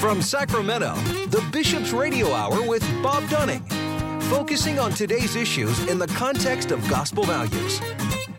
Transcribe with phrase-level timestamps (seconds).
[0.00, 0.94] From Sacramento,
[1.26, 3.62] the Bishop's Radio Hour with Bob Dunning,
[4.30, 7.82] focusing on today's issues in the context of gospel values.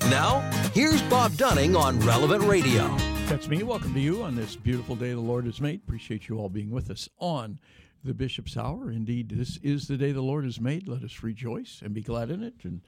[0.10, 0.40] Now,
[0.74, 2.88] here's Bob Dunning on Relevant Radio.
[3.28, 3.62] That's me.
[3.62, 5.82] Welcome to you on this beautiful day the Lord has made.
[5.84, 7.60] Appreciate you all being with us on
[8.04, 8.90] the Bishop's Hour.
[8.90, 10.88] Indeed, this is the day the Lord has made.
[10.88, 12.56] Let us rejoice and be glad in it.
[12.64, 12.82] And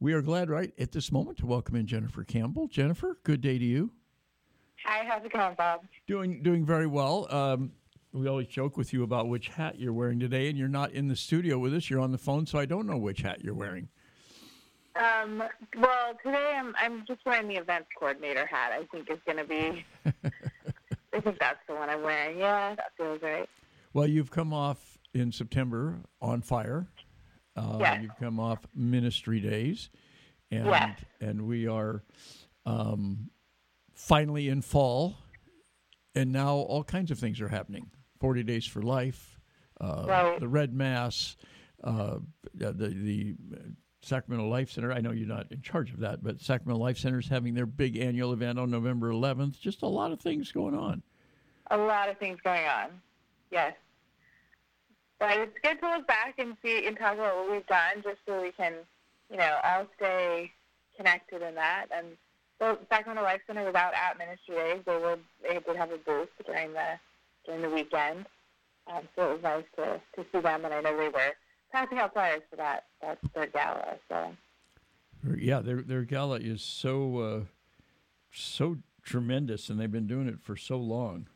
[0.00, 2.68] we are glad right at this moment to welcome in Jennifer Campbell.
[2.68, 3.92] Jennifer, good day to you.
[4.86, 5.82] Hi, how's it going, Bob?
[6.06, 7.26] Doing doing very well.
[7.30, 7.72] Um,
[8.14, 11.08] we always joke with you about which hat you're wearing today, and you're not in
[11.08, 11.90] the studio with us.
[11.90, 13.88] You're on the phone, so I don't know which hat you're wearing.
[14.94, 15.42] Um,
[15.76, 18.70] well, today I'm I'm just wearing the events coordinator hat.
[18.72, 19.84] I think is going to be.
[21.12, 22.38] I think that's the one I'm wearing.
[22.38, 23.48] Yeah, that feels right.
[23.92, 26.86] Well, you've come off in September on fire.
[27.56, 28.02] Uh, yes.
[28.02, 29.90] You've come off ministry days,
[30.52, 31.00] and yes.
[31.20, 32.04] and we are
[32.64, 33.30] um,
[33.92, 35.16] finally in fall,
[36.14, 37.90] and now all kinds of things are happening.
[38.20, 39.40] 40 Days for Life,
[39.80, 40.40] uh, right.
[40.40, 41.36] the Red Mass,
[41.82, 42.18] uh,
[42.54, 43.34] the, the
[44.02, 44.92] Sacramento Life Center.
[44.92, 47.66] I know you're not in charge of that, but Sacramento Life Center is having their
[47.66, 49.58] big annual event on November 11th.
[49.58, 51.02] Just a lot of things going on.
[51.70, 52.88] A lot of things going on.
[53.50, 53.74] Yes.
[55.18, 58.18] But it's good to look back and see and talk about what we've done just
[58.26, 58.74] so we can,
[59.30, 60.52] you know, all stay
[60.96, 61.86] connected in that.
[61.94, 62.08] And
[62.58, 64.82] so Sacramento Life Center was out at Ministry Days.
[64.84, 66.98] They would they did have a booth during the
[67.44, 68.26] during the weekend.
[68.92, 71.32] Um, so it was nice to, to see them, and I know they were
[71.72, 72.84] passing out flyers for that.
[73.00, 73.96] That's their gala.
[74.08, 74.30] So
[75.36, 77.40] yeah, their their gala is so uh,
[78.32, 81.28] so tremendous, and they've been doing it for so long.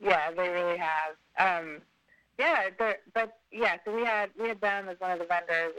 [0.00, 1.16] Yeah, they really have.
[1.38, 1.80] Um,
[2.38, 5.74] yeah, but yeah, so we had we had them as one of the vendors,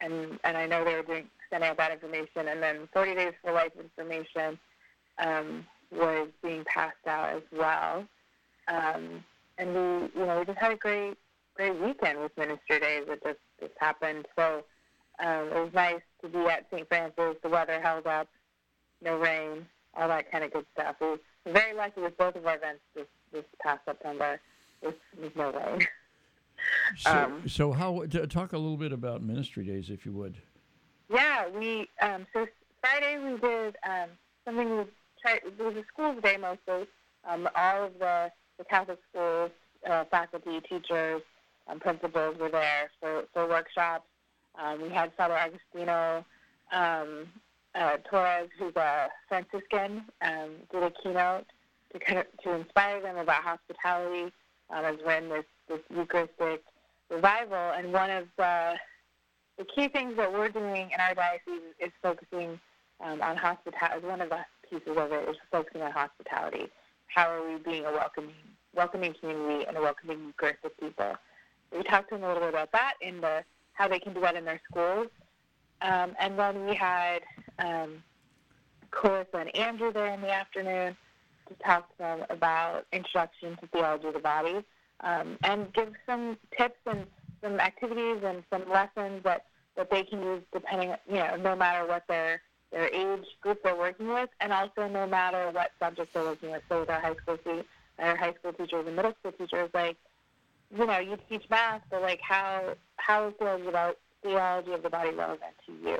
[0.00, 3.14] and and and I know they were doing sending out that information, and then 40
[3.14, 4.58] Days for Life information
[5.18, 8.04] um, was being passed out as well.
[8.68, 9.24] Um,
[9.58, 11.14] and we, you know, we just had a great,
[11.54, 14.26] great weekend with Ministry Days that just, just happened.
[14.36, 14.64] So
[15.20, 16.88] um, it was nice to be at St.
[16.88, 17.36] Francis.
[17.42, 18.28] The weather held up,
[19.02, 19.66] no rain,
[19.96, 20.96] all that kind of good stuff.
[21.00, 24.40] We were very lucky with both of our events this, this past September
[24.82, 25.86] with, with no rain.
[26.96, 30.36] So, um, so how talk a little bit about Ministry Days, if you would.
[31.10, 32.46] Yeah, we um, so
[32.80, 34.08] Friday we did um,
[34.44, 34.84] something we
[35.20, 35.40] tried.
[35.44, 36.86] It was a school's day mostly.
[37.28, 39.50] Um, all of the the Catholic schools,
[39.88, 41.22] uh, faculty, teachers,
[41.68, 44.04] um, principals were there for, for workshops.
[44.56, 46.24] Um, we had Father Agostino
[46.72, 47.26] um,
[47.74, 51.46] uh, Torres, who's a Franciscan, um, did a keynote
[51.92, 54.32] to kind of, to inspire them about hospitality
[54.70, 56.62] um, as we're in this, this Eucharistic
[57.10, 57.72] revival.
[57.76, 58.74] And one of the,
[59.58, 62.60] the key things that we're doing in our diocese is focusing
[63.00, 64.06] um, on hospitality.
[64.06, 66.68] One of the pieces of it is focusing on hospitality
[67.06, 68.34] how are we being a welcoming,
[68.74, 71.14] welcoming community and a welcoming group of people.
[71.76, 74.20] We talked to them a little bit about that in the how they can do
[74.20, 75.08] that in their schools.
[75.82, 77.20] Um, and then we had
[77.58, 78.02] um,
[78.90, 80.96] Clarissa and Andrew there in the afternoon
[81.48, 84.64] to talk to them about introduction to theology of the body
[85.00, 87.06] um, and give some tips and
[87.42, 91.86] some activities and some lessons that, that they can use depending, you know, no matter
[91.86, 92.40] what their
[92.72, 96.62] their age group they're working with, and also no matter what subject they're working with.
[96.68, 97.38] So with our high school
[97.98, 99.96] our high school teachers and middle school teachers, like
[100.76, 104.90] you know, you teach math, but like how how is theology about theology of the
[104.90, 105.98] body relevant to you,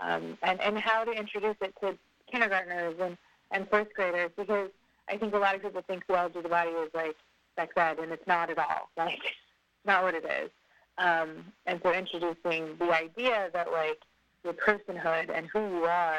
[0.00, 1.96] um, and and how to introduce it to
[2.30, 3.16] kindergartners and
[3.50, 4.70] and first graders because
[5.08, 7.16] I think a lot of people think theology of the body is like
[7.56, 8.88] sex ed, and it's not at all.
[8.96, 9.20] Like,
[9.84, 10.50] not what it is.
[10.98, 14.00] Um, and so introducing the idea that like
[14.46, 16.18] your personhood and who you are,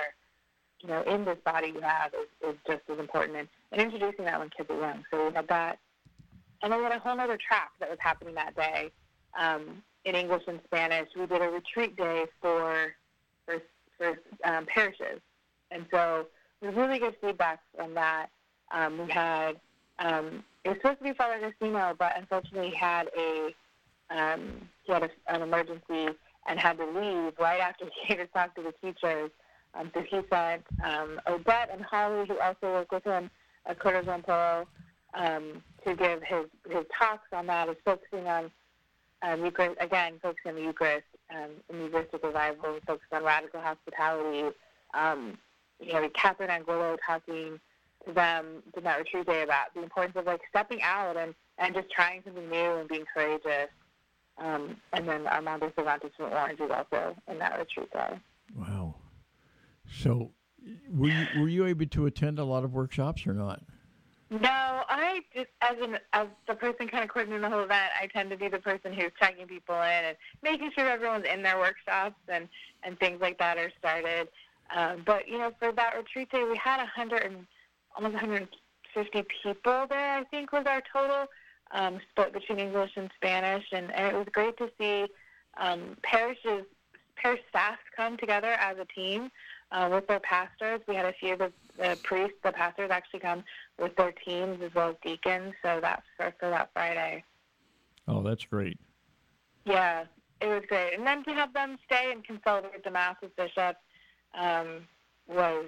[0.81, 3.37] you know, in this body you have is, is just as important.
[3.37, 5.03] And, and introducing that when kids are young.
[5.09, 5.79] So we had that.
[6.61, 8.91] And then we had a whole other track that was happening that day
[9.39, 11.07] um, in English and Spanish.
[11.15, 12.93] We did a retreat day for
[13.45, 13.61] for,
[13.97, 15.21] for um, parishes.
[15.71, 16.27] And so
[16.61, 18.27] we really good feedback from that.
[18.71, 19.53] Um, we had,
[19.99, 23.55] um, it was supposed to be Father Agostino, but unfortunately he had a,
[24.09, 26.09] um, he had a, an emergency
[26.47, 29.31] and had to leave right after he came to talk to the teachers.
[29.73, 33.29] Um, so he sent um, Odette and Holly, who also work with him
[33.65, 34.65] at Polo,
[35.13, 38.51] um, to give his, his talks on that, is focusing on
[39.21, 44.55] um, Eucharist, again, focusing on the Eucharist um, and Eucharistic revival, focused on radical hospitality.
[44.93, 45.37] Um,
[45.79, 47.59] you know, Catherine Angulo talking
[48.05, 51.75] to them in that retreat day about the importance of like stepping out and, and
[51.75, 53.69] just trying something new and being courageous.
[54.39, 58.21] Um, and then Armando Cervantes from Orange is also in that retreat there.
[58.55, 58.95] Wow.
[59.91, 60.31] So,
[60.93, 63.61] were you, were you able to attend a lot of workshops or not?
[64.29, 68.07] No, I just as an as the person kind of coordinating the whole event, I
[68.07, 71.57] tend to be the person who's checking people in and making sure everyone's in their
[71.57, 72.49] workshops and
[72.83, 74.27] and things like that are started.
[74.75, 77.47] Um, but you know, for that retreat day, we had a hundred and
[77.95, 80.17] almost 150 people there.
[80.17, 81.27] I think was our total
[81.71, 85.07] um, split between English and Spanish, and, and it was great to see
[85.57, 86.65] um, parishes
[87.15, 89.29] parish staff come together as a team
[89.71, 90.81] uh, with their pastors.
[90.87, 93.43] We had a few of the, the priests, the pastors actually come
[93.79, 95.53] with their teams as well as deacons.
[95.61, 97.23] So that's for, for that Friday.
[98.07, 98.79] Oh, that's great.
[99.65, 100.05] Yeah,
[100.41, 100.93] it was great.
[100.93, 103.77] And then to have them stay and concelebrate the mass with bishop
[104.37, 104.87] um,
[105.27, 105.65] was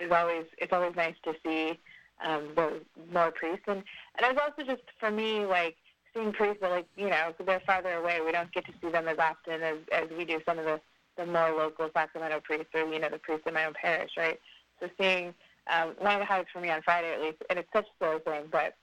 [0.00, 1.78] is always it's always nice to see
[2.24, 2.80] um, the
[3.12, 3.82] more priests and
[4.16, 5.76] and it was also just for me like
[6.14, 9.08] seeing priests but like you know they're farther away we don't get to see them
[9.08, 10.80] as often as as we do some of the
[11.16, 14.40] the more local Sacramento priests or, you know, the priests in my own parish, right?
[14.80, 15.34] So seeing
[15.72, 18.04] um, one of the highlights for me on Friday at least, and it's such a
[18.04, 18.74] silly thing, but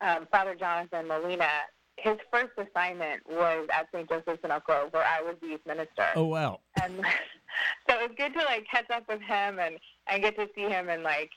[0.00, 1.48] um, Father Jonathan Molina,
[1.96, 4.08] his first assignment was at St.
[4.08, 6.06] Joseph's in Oak Grove, where I was the youth minister.
[6.14, 6.60] Oh wow!
[6.82, 6.96] And
[7.88, 10.68] so it was good to like catch up with him and and get to see
[10.68, 11.30] him and like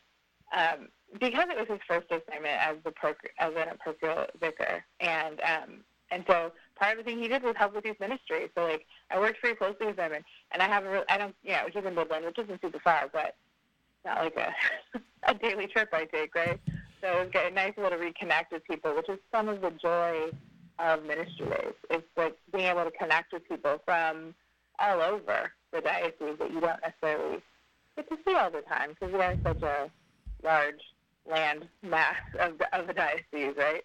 [0.54, 0.90] um,
[1.20, 2.94] because it was his first assignment as the
[3.40, 7.56] as an parochial vicar, and um, and so part of the thing he did was
[7.58, 8.50] help with youth ministry.
[8.56, 11.52] So like I worked pretty closely with him, and and I haven't I don't you
[11.52, 13.36] know he's in Woodland, which isn't super far, but
[14.06, 16.60] not like a a daily trip I take, right?
[17.02, 19.72] So it was nice be able to reconnect with people, which is some of the
[19.72, 20.32] joy
[20.80, 21.74] of ministry days.
[21.90, 24.36] It's like being able to connect with people from
[24.80, 27.42] all over the diocese that you don't necessarily
[27.96, 29.90] get to see all the time because we have such a
[30.44, 30.82] large
[31.30, 33.84] land mass of the, of the diocese, right?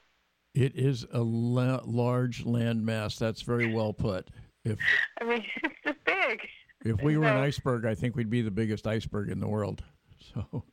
[0.54, 3.18] It is a la- large landmass.
[3.18, 4.28] That's very well put.
[4.64, 4.78] If
[5.20, 6.40] I mean, it's just big.
[6.84, 9.82] If we were an iceberg, I think we'd be the biggest iceberg in the world.
[10.32, 10.64] So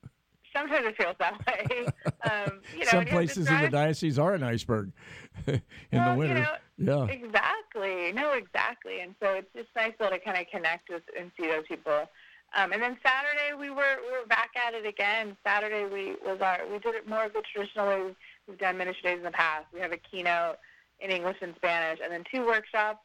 [0.56, 1.85] sometimes it feels that way.
[2.23, 4.91] Um, you know, Some places in the diocese are an iceberg
[5.45, 6.47] in well, the winter.
[6.77, 8.12] You know, yeah, exactly.
[8.13, 9.01] No, exactly.
[9.01, 12.07] And so it's just nice to kind of connect with and see those people.
[12.53, 15.38] Um, and then Saturday we were we were back at it again.
[15.45, 18.15] Saturday we was our we did it more of the traditional way
[18.48, 19.65] we've done ministry days in the past.
[19.74, 20.57] We have a keynote
[21.00, 23.00] in English and Spanish, and then two workshops.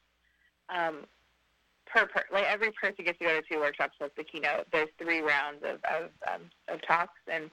[0.69, 1.07] Um,
[1.87, 4.67] per, per like every person gets to go to two workshops plus the keynote.
[4.73, 7.51] There's three rounds of of, um, of talks, and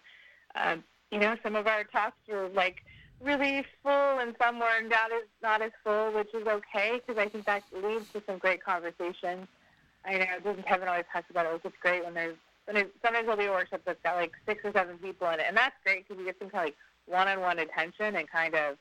[0.55, 2.83] um, you know some of our talks were like
[3.21, 7.29] really full, and some were not as not as full, which is okay because I
[7.29, 9.47] think that leads to some great conversations.
[10.05, 11.61] I know doesn't Kevin always talks about it.
[11.63, 12.35] It's great when there's
[12.65, 15.39] when there's, sometimes there'll be a workshop that's got like six or seven people in
[15.39, 18.55] it, and that's great because you get some kind of like one-on-one attention and kind
[18.55, 18.77] of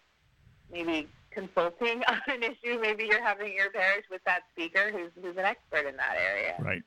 [0.71, 2.79] maybe consulting on an issue.
[2.81, 6.55] Maybe you're having your parish with that speaker who's who's an expert in that area.
[6.61, 6.83] Right.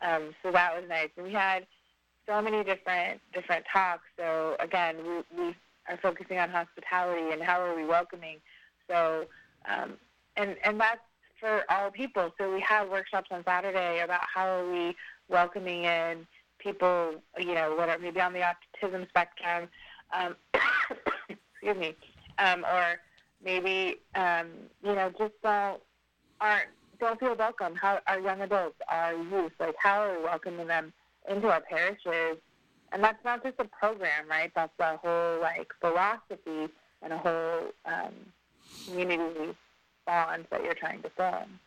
[0.00, 1.08] Um, so that was nice.
[1.16, 1.66] And we had
[2.26, 4.04] so many different different talks.
[4.16, 5.56] So again, we, we
[5.88, 8.36] are focusing on hospitality and how are we welcoming.
[8.88, 9.26] So
[9.66, 9.94] um,
[10.36, 11.00] and and that's
[11.38, 12.32] for all people.
[12.38, 14.96] So we have workshops on Saturday about how are we
[15.28, 16.26] welcoming in
[16.58, 19.68] people, you know, whatever maybe on the autism spectrum,
[20.12, 20.36] um,
[21.28, 21.94] excuse me,
[22.38, 22.96] um, or
[23.44, 24.48] maybe um,
[24.82, 25.80] you know just don't
[26.40, 26.68] aren't
[27.00, 27.74] don't feel welcome.
[27.74, 30.92] How our young adults, our youth, like how are we welcoming them
[31.30, 32.38] into our parishes?
[32.90, 34.50] And that's not just a program, right?
[34.54, 38.14] That's a whole like philosophy and a whole um,
[38.86, 39.54] community
[40.08, 41.60] bond that you're trying to form.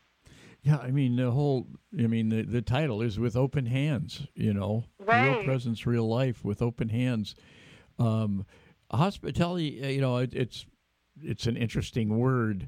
[0.63, 1.67] Yeah, I mean the whole.
[1.97, 4.27] I mean the the title is with open hands.
[4.35, 5.29] You know, right.
[5.29, 7.35] real presence, real life with open hands.
[7.97, 8.45] Um,
[8.91, 10.65] hospitality, uh, you know, it, it's
[11.21, 12.67] it's an interesting word,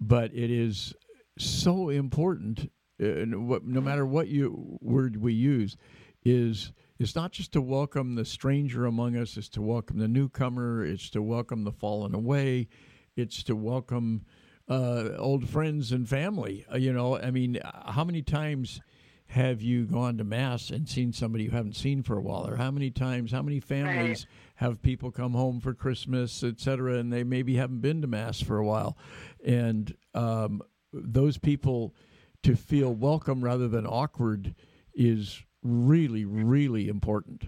[0.00, 0.94] but it is
[1.38, 2.70] so important.
[3.02, 5.76] Uh, no matter what you word we use,
[6.24, 10.84] is it's not just to welcome the stranger among us; it's to welcome the newcomer.
[10.84, 12.68] It's to welcome the fallen away.
[13.16, 14.24] It's to welcome
[14.68, 16.64] uh, old friends and family.
[16.72, 18.80] Uh, you know, I mean, how many times?
[19.28, 22.56] have you gone to mass and seen somebody you haven't seen for a while or
[22.56, 24.66] how many times how many families right.
[24.66, 28.58] have people come home for christmas etc and they maybe haven't been to mass for
[28.58, 28.96] a while
[29.44, 31.94] and um, those people
[32.42, 34.54] to feel welcome rather than awkward
[34.94, 37.44] is really really important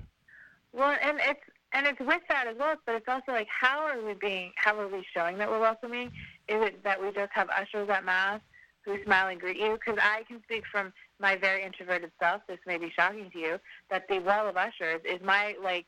[0.73, 1.41] well and it's
[1.73, 4.77] and it's with that as well but it's also like how are we being how
[4.81, 6.11] are we showing that we're welcoming
[6.49, 8.41] is it that we just have ushers at mass
[8.85, 12.59] who smile and greet you because i can speak from my very introverted self, this
[12.67, 13.59] may be shocking to you,
[13.91, 15.87] that the wall of ushers is my like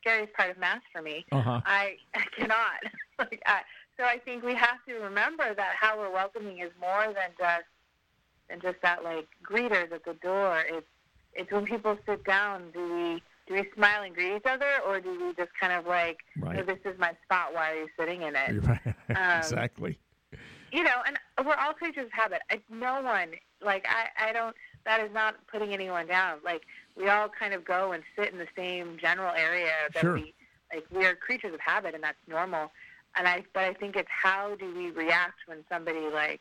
[0.00, 1.24] scariest part of mass for me.
[1.32, 1.60] Uh-huh.
[1.64, 2.82] I, I cannot.
[3.18, 3.60] like, I,
[3.96, 7.64] so I think we have to remember that how we're welcoming is more than just
[8.48, 10.62] than just that like greeters at the door.
[10.68, 10.86] It's
[11.34, 12.70] it's when people sit down.
[12.72, 15.86] Do we do we smile and greet each other, or do we just kind of
[15.86, 16.60] like, right.
[16.60, 18.62] oh, this is my spot, why are you sitting in it?
[18.68, 18.94] Right.
[19.16, 19.98] Um, exactly.
[20.70, 22.42] You know, and we're all creatures of habit.
[22.50, 23.30] I, no one,
[23.64, 26.38] like, I, I don't, that is not putting anyone down.
[26.44, 26.62] Like,
[26.94, 30.14] we all kind of go and sit in the same general area that sure.
[30.14, 30.34] we,
[30.74, 32.70] like, we are creatures of habit, and that's normal.
[33.16, 36.40] And I, but I think it's how do we react when somebody, like,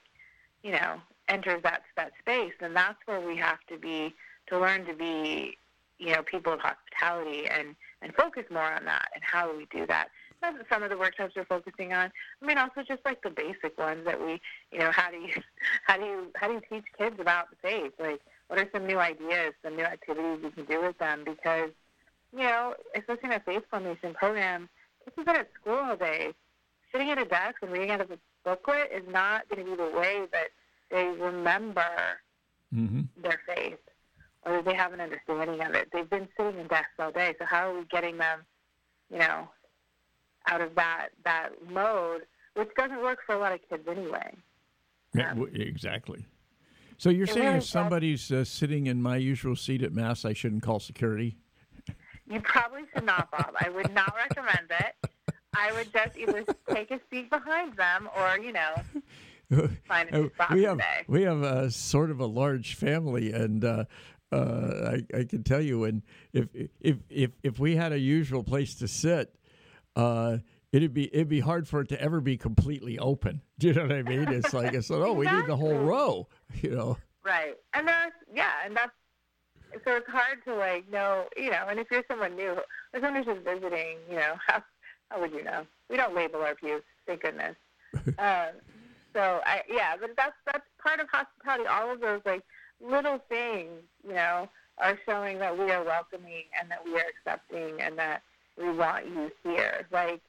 [0.62, 4.14] you know, enters that, that space, and that's where we have to be,
[4.50, 5.58] to learn to be
[6.00, 9.66] you know, people of hospitality and, and focus more on that and how do we
[9.72, 10.10] do that.
[10.42, 12.12] That's some of the workshops we're focusing on.
[12.42, 14.40] I mean, also just like the basic ones that we,
[14.72, 15.34] you know, how do you,
[15.88, 17.94] how do you, how do you teach kids about the faith?
[18.00, 21.24] Like, what are some new ideas, some new activities you can do with them?
[21.26, 21.72] Because,
[22.32, 24.70] you know, especially in a faith formation program,
[25.04, 26.34] kids have been at school all day.
[26.92, 29.76] Sitting at a desk and reading out of a booklet is not going to be
[29.76, 30.48] the way that
[30.90, 31.82] they remember
[32.74, 33.02] mm-hmm.
[33.22, 33.80] their faith
[34.46, 35.90] or they have an understanding of it.
[35.92, 38.46] They've been sitting in desks all day, so how are we getting them,
[39.12, 39.50] you know,
[40.50, 42.22] out of that that mode,
[42.56, 44.34] which doesn't work for a lot of kids anyway.
[45.14, 46.26] Yeah, um, exactly.
[46.98, 50.34] So you're saying really if somebody's uh, sitting in my usual seat at mass, I
[50.34, 51.38] shouldn't call security?
[52.30, 53.54] You probably should not, Bob.
[53.60, 55.12] I would not recommend it.
[55.56, 58.76] I would just either take a seat behind them, or you know,
[59.88, 61.04] find a spot we have today.
[61.08, 63.86] we have a sort of a large family, and uh,
[64.32, 66.02] uh, I, I can tell you, and
[66.34, 66.48] if
[66.82, 69.34] if if if we had a usual place to sit,
[69.96, 70.38] uh,
[70.72, 73.42] it'd be it'd be hard for it to ever be completely open.
[73.60, 74.28] Do you know what I mean?
[74.28, 76.28] It's like it's like, oh, we need the whole row,
[76.62, 76.98] you know.
[77.24, 78.92] Right, and that's yeah, and that's
[79.86, 81.66] so it's hard to like know, you know.
[81.70, 84.64] And if you're someone new, or someone who's just visiting, you know, how
[85.10, 85.66] how would you know?
[85.90, 87.56] We don't label our views, thank goodness.
[88.20, 88.48] uh,
[89.14, 91.68] so I yeah, but that's that's part of hospitality.
[91.68, 92.44] All of those like
[92.82, 97.82] little things, you know, are showing that we are welcoming and that we are accepting
[97.82, 98.22] and that
[98.58, 99.88] we want you here.
[99.92, 100.22] Like,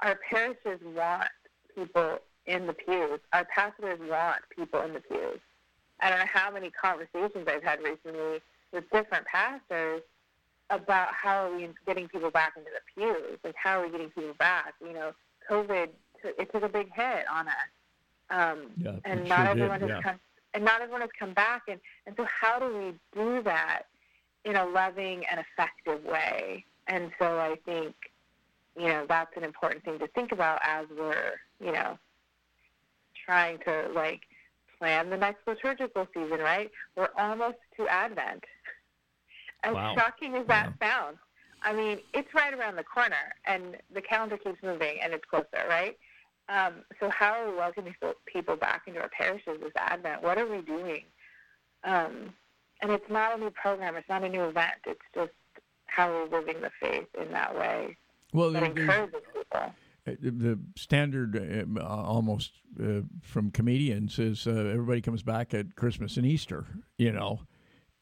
[0.00, 1.28] our parishes want
[1.74, 3.20] people in the pews.
[3.32, 5.40] Our pastors want people in the pews.
[6.00, 8.40] I don't know how many conversations I've had recently
[8.72, 10.02] with different pastors
[10.70, 13.38] about how are we getting people back into the pews?
[13.42, 14.74] Like, how are we getting people back?
[14.80, 15.12] You know,
[15.50, 15.88] COVID,
[16.24, 17.54] it took a big hit on us.
[18.30, 20.10] Um, yeah, and not sure everyone did, has yeah.
[20.10, 20.20] come
[20.58, 21.62] and not everyone has come back.
[21.68, 23.84] And, and so, how do we do that
[24.44, 26.64] in a loving and effective way?
[26.88, 27.94] And so, I think,
[28.76, 31.34] you know, that's an important thing to think about as we're,
[31.64, 31.96] you know,
[33.24, 34.22] trying to like
[34.80, 36.72] plan the next liturgical season, right?
[36.96, 38.42] We're almost to Advent.
[39.62, 39.94] As wow.
[39.96, 40.88] shocking as that wow.
[40.88, 41.18] sounds,
[41.62, 45.68] I mean, it's right around the corner, and the calendar keeps moving, and it's closer,
[45.68, 45.96] right?
[46.48, 47.94] Um, so how are we welcoming
[48.26, 50.22] people back into our parishes this Advent?
[50.22, 51.04] What are we doing?
[51.84, 52.32] Um,
[52.80, 53.96] and it's not a new program.
[53.96, 54.74] It's not a new event.
[54.86, 55.32] It's just
[55.86, 57.96] how we're living the faith in that way.
[58.32, 59.74] Well, that encourages people.
[60.06, 61.36] Uh, the standard,
[61.76, 62.52] uh, almost
[62.82, 66.64] uh, from comedians, is uh, everybody comes back at Christmas and Easter,
[66.96, 67.40] you know,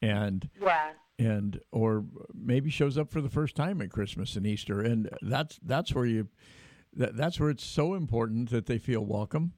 [0.01, 4.81] and yeah, and or maybe shows up for the first time at Christmas and Easter,
[4.81, 6.27] and that's that's where you
[6.97, 9.53] that, that's where it's so important that they feel welcome.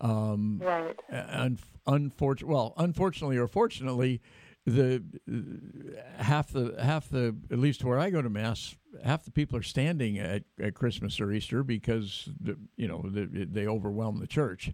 [0.00, 0.96] Um, right.
[1.10, 4.20] Un- unfortunately, well, unfortunately or fortunately,
[4.64, 9.30] the uh, half the half the at least where I go to mass, half the
[9.30, 14.20] people are standing at, at Christmas or Easter because the, you know the, they overwhelm
[14.20, 14.72] the church,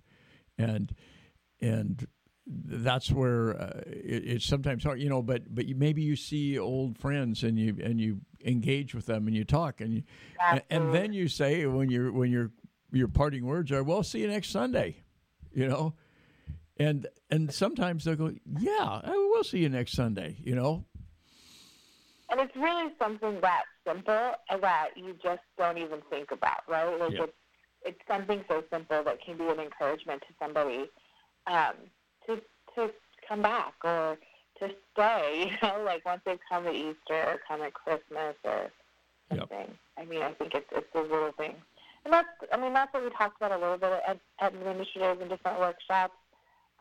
[0.59, 0.95] and
[1.61, 2.07] and
[2.47, 5.23] that's where uh, it, it's sometimes hard, you know.
[5.23, 9.27] But but you, maybe you see old friends and you and you engage with them
[9.27, 10.03] and you talk and you,
[10.51, 12.51] and, and, then you say when you're when your
[12.93, 15.03] your parting words are, "Well, see you next Sunday,"
[15.53, 15.95] you know,
[16.77, 20.85] and and sometimes they'll go, "Yeah, I will see you next Sunday," you know.
[22.31, 26.99] And it's really something that simple that you just don't even think about, right?
[26.99, 27.25] Like yeah.
[27.25, 27.33] it's
[27.85, 30.87] it's something so simple that can be an encouragement to somebody.
[31.47, 31.75] Um,
[32.27, 32.41] to
[32.75, 32.91] to
[33.29, 34.19] come back or
[34.61, 35.53] to stay.
[35.63, 38.71] You know, like once they've come at Easter or come at Christmas or
[39.29, 39.59] something.
[39.59, 39.77] Yep.
[39.99, 41.57] I mean, I think it's it's those little things,
[42.05, 44.71] and that's I mean that's what we talked about a little bit at, at the
[44.71, 46.15] initiatives and different workshops.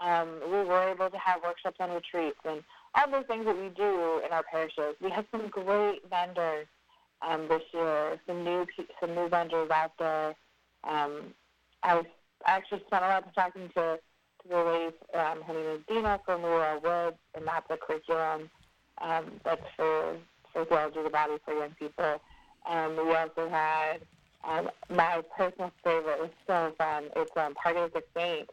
[0.01, 2.63] Um, we were able to have workshops and retreats and
[2.95, 4.95] all those things that we do in our parishes.
[5.01, 6.67] We have some great vendors
[7.21, 8.65] um, this year, some new
[8.99, 10.35] some new vendors out there.
[10.83, 11.33] Um,
[11.83, 12.05] I was
[12.45, 13.99] I actually spent a lot of time talking to
[14.50, 18.50] to release um, is Dina from Ruah Woods, and that's a curriculum
[19.01, 20.15] um, that's for,
[20.51, 22.21] for theology of the body for young people.
[22.69, 23.97] Um, we also had
[24.47, 27.05] um, my personal favorite was so fun.
[27.15, 28.50] It's um, Party of the Saint,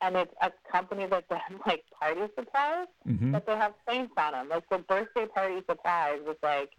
[0.00, 3.32] and it's a company that does like party supplies, Mhm.
[3.32, 6.70] but they have saints on them, like the birthday party supplies with like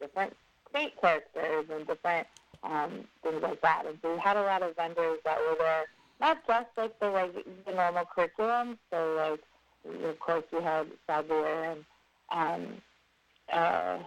[0.00, 0.34] different
[0.72, 2.26] saint characters and different
[2.64, 3.84] um, things like that.
[3.86, 5.84] And so we had a lot of vendors that were there,
[6.22, 7.34] not just like the like
[7.66, 8.78] the normal curriculum.
[8.90, 11.84] So like, of course, we had Sadlier and
[12.30, 12.82] um,
[13.52, 13.98] uh,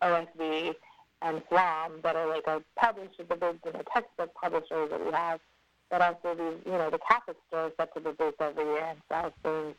[0.00, 0.74] OSV
[1.22, 5.12] and Swam that are like our publishers, the big you know, textbook publishers that we
[5.12, 5.40] have,
[5.90, 8.98] but also these, you know, the Catholic stores set to the booth every year and
[9.08, 9.74] sell things.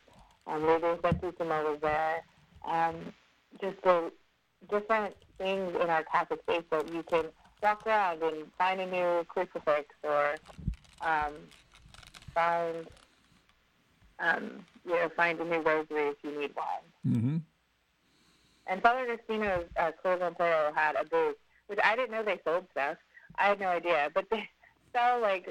[0.47, 2.23] Um, Radio Santissimo was there.
[2.67, 3.13] Um,
[3.61, 4.11] just the
[4.69, 7.25] different things in our Catholic faith that you can
[7.63, 10.35] walk around and find a new crucifix or
[11.01, 11.33] um,
[12.35, 12.85] find,
[14.19, 17.15] um, you know, find a new rosary if you need one.
[17.15, 17.37] Mm-hmm.
[18.67, 21.37] And Father Agostino's uh, Cleveland Pearl had a booth,
[21.67, 22.97] which I didn't know they sold stuff.
[23.37, 24.47] I had no idea, but they
[24.93, 25.49] sell like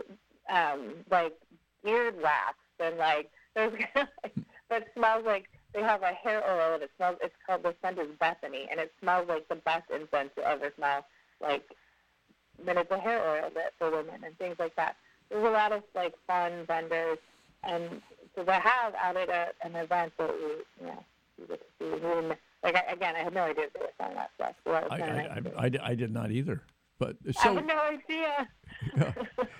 [0.48, 1.34] um, like
[1.82, 3.72] beard wax and like those,
[4.68, 7.16] but smells like they have a hair oil and it smells.
[7.22, 10.72] It's called the scent is Bethany, and it smells like the best incense you ever
[10.76, 11.04] smell.
[11.40, 11.64] Like,
[12.64, 14.96] then it's a hair oil that for women and things like that.
[15.30, 17.18] There's a lot of like fun vendors,
[17.62, 18.00] and
[18.34, 20.46] so they have out at a, an event that we,
[20.80, 21.04] you know,
[21.38, 22.36] you get to see.
[22.62, 24.54] Like I, again, I had no idea they were selling that stuff.
[24.64, 25.66] So that I, I, I.
[25.66, 26.62] I, I did not either.
[26.98, 28.48] But I so had no idea.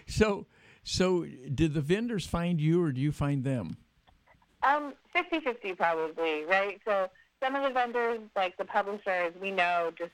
[0.06, 0.47] so
[0.85, 3.76] so did the vendors find you or do you find them?
[4.62, 6.80] Um, 50-50 probably, right?
[6.87, 7.09] So
[7.42, 10.12] some of the vendors, like the publishers, we know just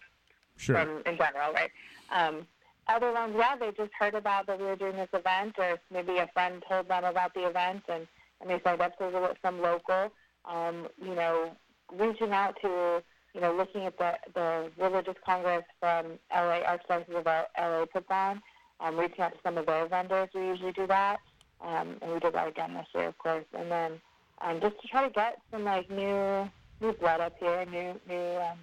[0.56, 0.76] Sure.
[0.76, 1.70] from in general, right?
[2.10, 2.46] Um,
[2.90, 6.18] other ones, yeah, they just heard about that we were doing this event, or maybe
[6.18, 8.06] a friend told them about the event, and,
[8.40, 10.12] and they signed up to some local.
[10.44, 11.52] Um, you know,
[11.92, 13.02] reaching out to,
[13.34, 18.40] you know, looking at the the religious congress from LA Archdiocese of LA puts on,
[18.80, 20.28] um, reaching out to some of their vendors.
[20.34, 21.18] We usually do that,
[21.60, 23.44] um, and we did that again this year, of course.
[23.52, 23.92] And then
[24.40, 26.48] um, just to try to get some like new
[26.80, 28.58] new blood up here, new new um,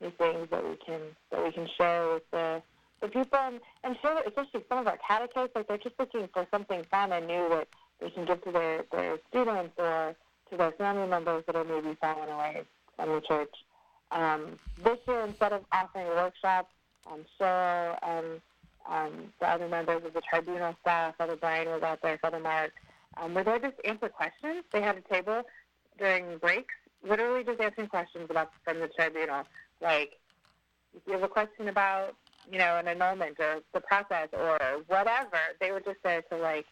[0.00, 1.00] new things that we can
[1.32, 2.62] that we can share with the
[3.00, 6.46] the people and, and share especially some of our catechists like they're just looking for
[6.50, 7.68] something fun and new that
[8.00, 10.14] they can give to their, their students or
[10.50, 12.62] to their family members that are maybe falling away
[12.96, 13.54] from the church.
[14.10, 16.68] Um, this year instead of offering a workshop,
[17.10, 18.40] um, and
[18.88, 22.72] um, the other members of the tribunal staff, Father Brian was out there, Father Mark,
[23.16, 24.64] um, were there just answer questions.
[24.72, 25.42] They had a table
[25.98, 26.74] during breaks,
[27.06, 29.44] literally just answering questions about from the tribunal.
[29.80, 30.18] Like,
[30.94, 32.14] if you have a question about,
[32.50, 36.66] you know, an annulment or the process or whatever, they were just there to like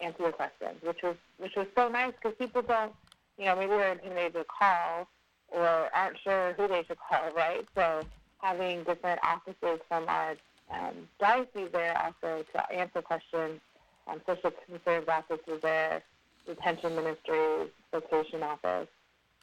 [0.00, 2.92] answer the questions, which was which was so nice because people don't,
[3.38, 5.08] you know, maybe they're intimidated to call
[5.48, 7.66] or aren't sure who they should call, right?
[7.74, 8.02] So
[8.38, 10.36] having different offices from our
[10.70, 13.60] um, diocese there also to answer questions.
[14.08, 16.02] Um, social concerns office was there,
[16.46, 18.88] detention ministries, vocation office,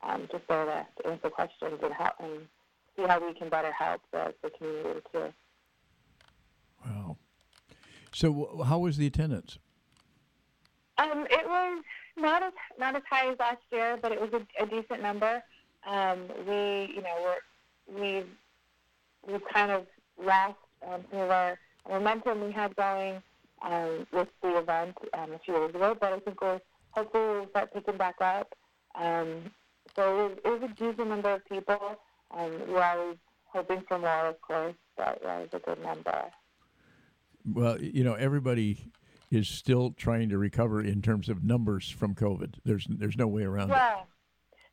[0.03, 2.47] um, just there to, to answer questions and help and
[2.95, 5.33] see how we can better help the, the community too.
[8.13, 9.57] So how was the attendance?
[10.97, 11.83] Um, it was
[12.17, 15.41] not as not as high as last year, but it was a, a decent number.
[15.87, 17.35] Um, we, you know,
[17.89, 18.27] we're we've
[19.27, 19.87] we've kind of
[20.23, 20.55] lost
[20.87, 21.57] um, some of our
[21.89, 23.21] momentum we had going
[23.63, 27.49] um, with the event um, a few years ago, but I think we're hopefully we'll
[27.49, 28.53] start picking back up.
[28.95, 29.51] Um,
[29.95, 31.97] so it was, it was a decent number of people.
[32.31, 36.25] Um, we're always hoping for more, of course, but it was a good number.
[37.45, 38.91] Well, you know, everybody
[39.31, 42.55] is still trying to recover in terms of numbers from COVID.
[42.63, 43.77] There's there's no way around it.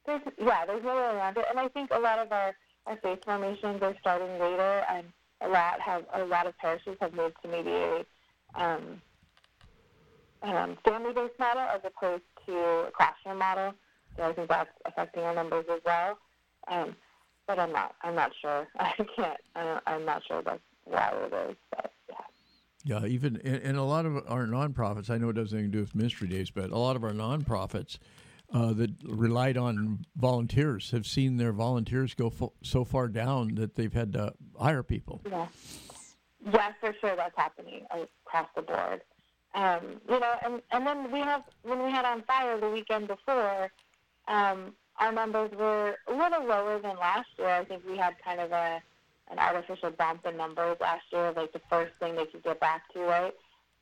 [0.07, 2.55] There's yeah, there's no way around it, and I think a lot of our,
[2.87, 5.07] our faith formations are starting later, and
[5.41, 8.05] a lot have a lot of parishes have moved to maybe a
[8.55, 9.01] um,
[10.43, 13.75] um, family-based model as opposed to a classroom model.
[14.17, 16.19] So I think that's affecting our numbers as well.
[16.69, 16.97] Um,
[17.47, 18.67] but I'm not I'm not sure.
[18.79, 19.41] I can't.
[19.55, 21.57] I, I'm not sure that's why it is.
[21.71, 21.93] But
[22.85, 23.05] yeah.
[23.05, 25.11] Even and, a lot of our nonprofits.
[25.11, 27.13] I know it doesn't have to do with ministry days, but a lot of our
[27.13, 27.99] nonprofits
[28.53, 33.75] uh, that relied on volunteers have seen their volunteers go fo- so far down that
[33.75, 35.21] they've had to hire people.
[35.29, 35.47] Yeah.
[36.53, 39.03] Yeah, for sure that's happening across the board.
[39.55, 43.09] Um, you know, and, and then we have when we had on fire the weekend
[43.09, 43.71] before,
[44.29, 47.49] um, our numbers were a little lower than last year.
[47.49, 48.81] I think we had kind of a
[49.31, 52.83] an artificial bump in numbers last year, like the first thing they could get back
[52.93, 53.33] to, right?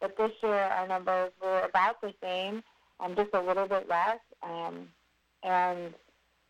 [0.01, 2.63] But this year our numbers were about the same,
[3.01, 4.19] um, just a little bit less.
[4.43, 4.89] Um,
[5.43, 5.95] and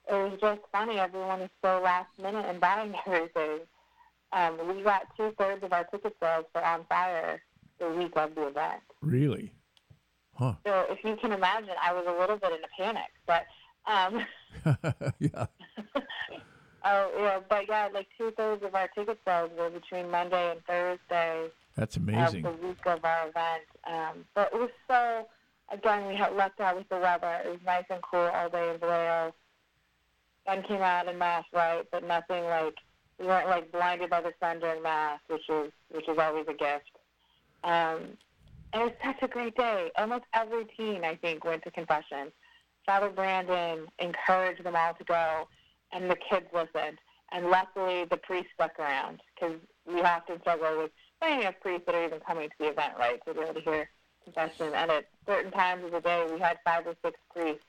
[0.08, 0.98] it was just funny.
[0.98, 3.60] Everyone is so last minute and buying everything.
[4.32, 7.40] Um, we got two thirds of our ticket sales for On Fire
[7.78, 8.82] the week of the event.
[9.00, 9.52] Really?
[10.34, 10.54] Huh.
[10.66, 13.10] So if you can imagine, I was a little bit in a panic.
[13.26, 13.46] But
[13.86, 14.26] um,
[15.18, 15.46] yeah.
[16.88, 20.64] oh yeah, but yeah, like two thirds of our ticket sales were between Monday and
[20.64, 22.42] Thursday That's of amazing.
[22.42, 23.64] the week of our event.
[23.86, 25.26] Um, but it was so.
[25.70, 27.42] Again, we had lucked out with the weather.
[27.44, 29.34] It was nice and cool all day in Vallejo.
[30.46, 31.82] Sun came out in Mass, right?
[31.92, 32.74] But nothing like
[33.18, 36.54] we weren't like blinded by the sun during Mass, which is which is always a
[36.54, 36.90] gift.
[37.64, 38.16] Um,
[38.72, 39.90] and it was such a great day.
[39.96, 42.32] Almost every teen, I think, went to confession.
[42.86, 45.48] Father Brandon encouraged them all to go,
[45.92, 46.98] and the kids listened.
[47.30, 51.94] And luckily, the priest stuck around because we often struggle with finding enough priests that
[51.94, 53.90] are even coming to the event, right, to be able to hear
[54.24, 54.72] confession.
[54.74, 57.64] And at certain times of the day, we had five or six priests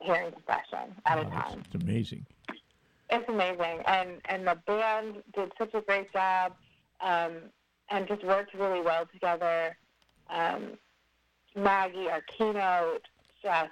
[0.00, 1.62] hearing confession at a time.
[1.64, 2.26] it's amazing.
[3.08, 6.54] It's amazing, and and the band did such a great job,
[7.00, 7.34] um,
[7.88, 9.76] and just worked really well together.
[10.28, 10.72] Um,
[11.54, 13.06] Maggie, our keynote,
[13.42, 13.70] just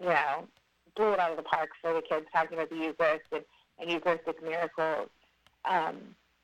[0.00, 0.48] you know
[0.96, 3.44] blew it out of the park for the kids, talking about the Eucharist and,
[3.78, 5.08] and Eucharistic miracles.
[5.64, 5.96] Um,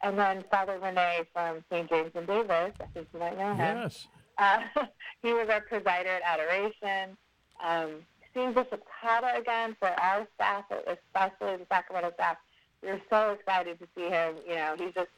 [0.03, 1.89] and then Father Rene from St.
[1.89, 3.79] James and Davis, I think you might know him.
[3.83, 4.09] Yes.
[4.39, 4.61] Uh,
[5.23, 7.17] he was our presider at adoration.
[7.63, 7.97] Um,
[8.33, 12.37] seeing Bishop Cotta again for our staff, especially the Sacramento staff,
[12.83, 14.37] we were so excited to see him.
[14.49, 15.11] You know, he just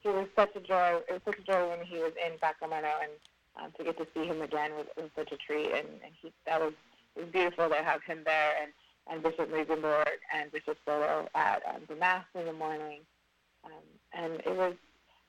[0.00, 1.00] he was such a joy.
[1.08, 3.12] It was such a joy when he was in Sacramento, and
[3.62, 5.66] um, to get to see him again was, was such a treat.
[5.66, 6.72] And, and he that was
[7.16, 8.72] it was beautiful to have him there, and
[9.10, 13.00] and Bishop Mueggenborg and Bishop Soto at um, the mass in the morning.
[13.64, 13.72] Um,
[14.12, 14.74] and it was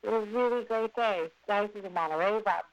[0.03, 1.29] it was a really great day.
[1.47, 2.65] Diocese of Monterey brought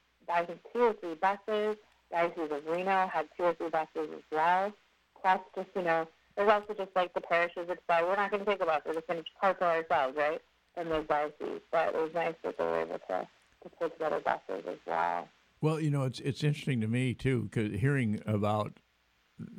[0.47, 1.77] think two or three buses.
[2.11, 4.73] Diocese of Reno had two or three buses as well.
[5.21, 8.51] Plus, just you know, there's also just like the parishes that we're not going to
[8.51, 10.41] take a bus; we're just going to carpool ourselves, right?
[10.75, 11.61] From those dioceses.
[11.71, 13.29] But it was nice that they were able to
[13.63, 15.29] to put together buses as well.
[15.61, 18.73] Well, you know, it's it's interesting to me too, because hearing about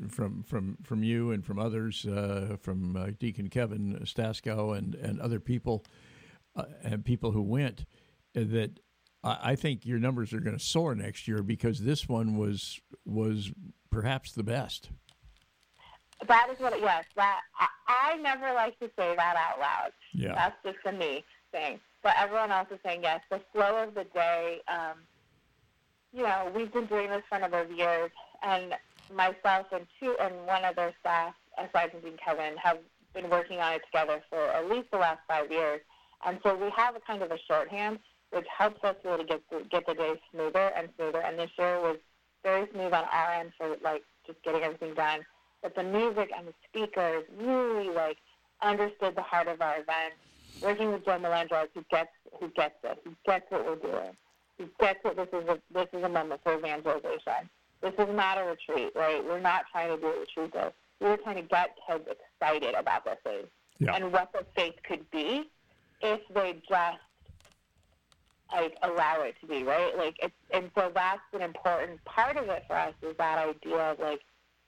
[0.09, 5.19] from from from you and from others, uh, from uh, Deacon Kevin Staskow and and
[5.19, 5.85] other people,
[6.55, 7.85] uh, and people who went,
[8.35, 8.79] uh, that
[9.23, 12.79] I, I think your numbers are going to soar next year because this one was
[13.05, 13.51] was
[13.89, 14.89] perhaps the best.
[16.27, 16.79] That is what.
[16.79, 17.67] Yes, that I,
[18.13, 19.91] I never like to say that out loud.
[20.13, 20.33] Yeah.
[20.35, 21.79] That's just a me thing.
[22.03, 23.21] But everyone else is saying yes.
[23.29, 24.61] The flow of the day.
[24.67, 24.97] Um,
[26.13, 28.11] you know, we've been doing this for a number of years,
[28.43, 28.73] and
[29.13, 32.77] myself and two and one other staff, aside from Dean Kevin, have
[33.13, 35.81] been working on it together for at least the last five years.
[36.25, 37.99] And so we have a kind of a shorthand,
[38.31, 41.21] which helps us really get the, get the day smoother and smoother.
[41.21, 41.97] And this year was
[42.43, 45.21] very smooth on our end for like just getting everything done.
[45.61, 48.17] But the music and the speakers really like
[48.61, 50.13] understood the heart of our event.
[50.61, 54.11] Working with Joe Melendrez, who gets who gets it, who gets what we're doing,
[54.57, 57.49] who gets that this is a this is a moment for evangelization.
[57.81, 59.23] This is not a retreat, right?
[59.23, 60.71] We're not trying to do a retreat though.
[60.99, 63.47] We're trying to get kids excited about their faith
[63.79, 63.95] Yeah.
[63.95, 65.49] and what their faith could be
[66.01, 66.97] if they just
[68.53, 69.97] like allow it to be, right?
[69.97, 73.91] Like it's and so that's an important part of it for us is that idea
[73.91, 74.21] of like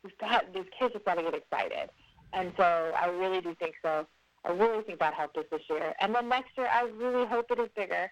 [0.04, 1.90] we've got these kids just got to get excited.
[2.32, 4.08] And so I really do think so.
[4.46, 5.94] I really think that helped us this year.
[6.00, 8.10] And then next year, I really hope it is bigger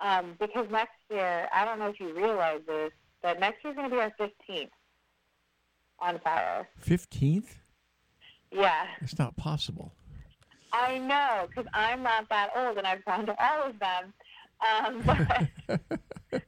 [0.00, 2.92] um, because next year, I don't know if you realize this,
[3.24, 4.68] but next year is going to be our 15th
[5.98, 6.68] on fire.
[6.78, 7.56] Fifteenth?
[8.52, 9.94] Yeah, It's not possible.
[10.72, 14.12] I know because I'm not that old and I've gone to all of them.
[14.68, 15.80] Um, but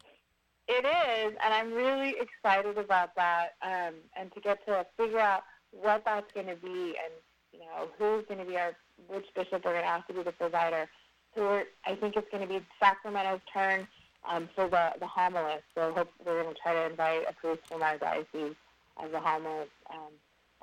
[0.69, 5.43] it is, and I'm really excited about that um, and to get to figure out
[5.71, 7.13] what that's going to be and
[7.53, 8.73] you know who's going to be our
[9.09, 10.87] which bishop we're going to ask to be the presider.
[11.35, 13.89] So we're, I think it's going to be Sacramento's turn
[14.27, 15.63] um, for the the homilist.
[15.75, 18.57] So hope we're going to try to invite a priest from our diocese
[19.03, 19.69] as a homilist.
[19.91, 20.13] Um,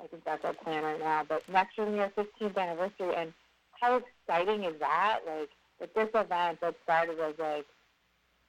[0.04, 1.24] I think that's our plan right now.
[1.28, 3.34] But next year our 15th anniversary, and
[3.80, 5.20] how exciting is that?
[5.28, 5.50] Like
[5.94, 7.66] this event that started as like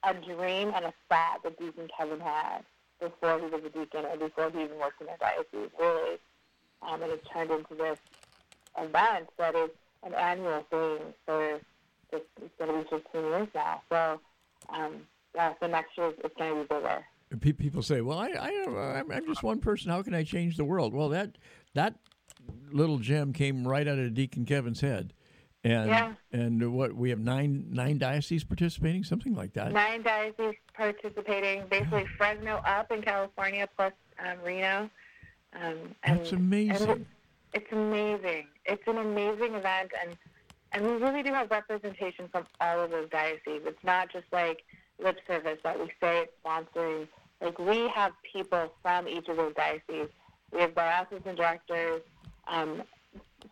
[0.03, 2.59] a dream and a thought that Deacon Kevin had
[2.99, 6.17] before he was a deacon and before he even worked in the diocese, really.
[6.81, 7.99] Um, and it's turned into this
[8.77, 9.69] event that is
[10.03, 11.59] an annual thing for
[12.11, 12.25] it's
[12.57, 13.81] going to be 15 years now.
[13.89, 14.19] So,
[14.69, 14.95] um,
[15.33, 17.05] yeah, the next year it's going to be bigger.
[17.41, 18.49] Pe- People say, "Well, I, I,
[18.97, 19.91] I'm- just one person.
[19.91, 21.37] How can I change the world?" Well, that
[21.73, 21.95] that
[22.71, 25.13] little gem came right out of Deacon Kevin's head,
[25.63, 26.13] and Yeah.
[26.31, 29.71] and what we have nine nine dioceses participating, something like that.
[29.73, 33.93] Nine dioceses participating, basically Fresno up in California plus
[34.25, 34.89] um, Reno.
[35.53, 36.89] Um, and, That's and amazing.
[36.89, 37.07] it-
[37.53, 38.47] it's amazing.
[38.65, 40.17] It's an amazing event, and
[40.75, 43.61] and we really do have representation from all of those dioceses.
[43.65, 44.63] It's not just like
[45.01, 47.07] lip service that we say it's sponsoring
[47.41, 50.09] like we have people from each of those dioceses.
[50.51, 52.01] We have diocesan directors.
[52.47, 52.83] Um,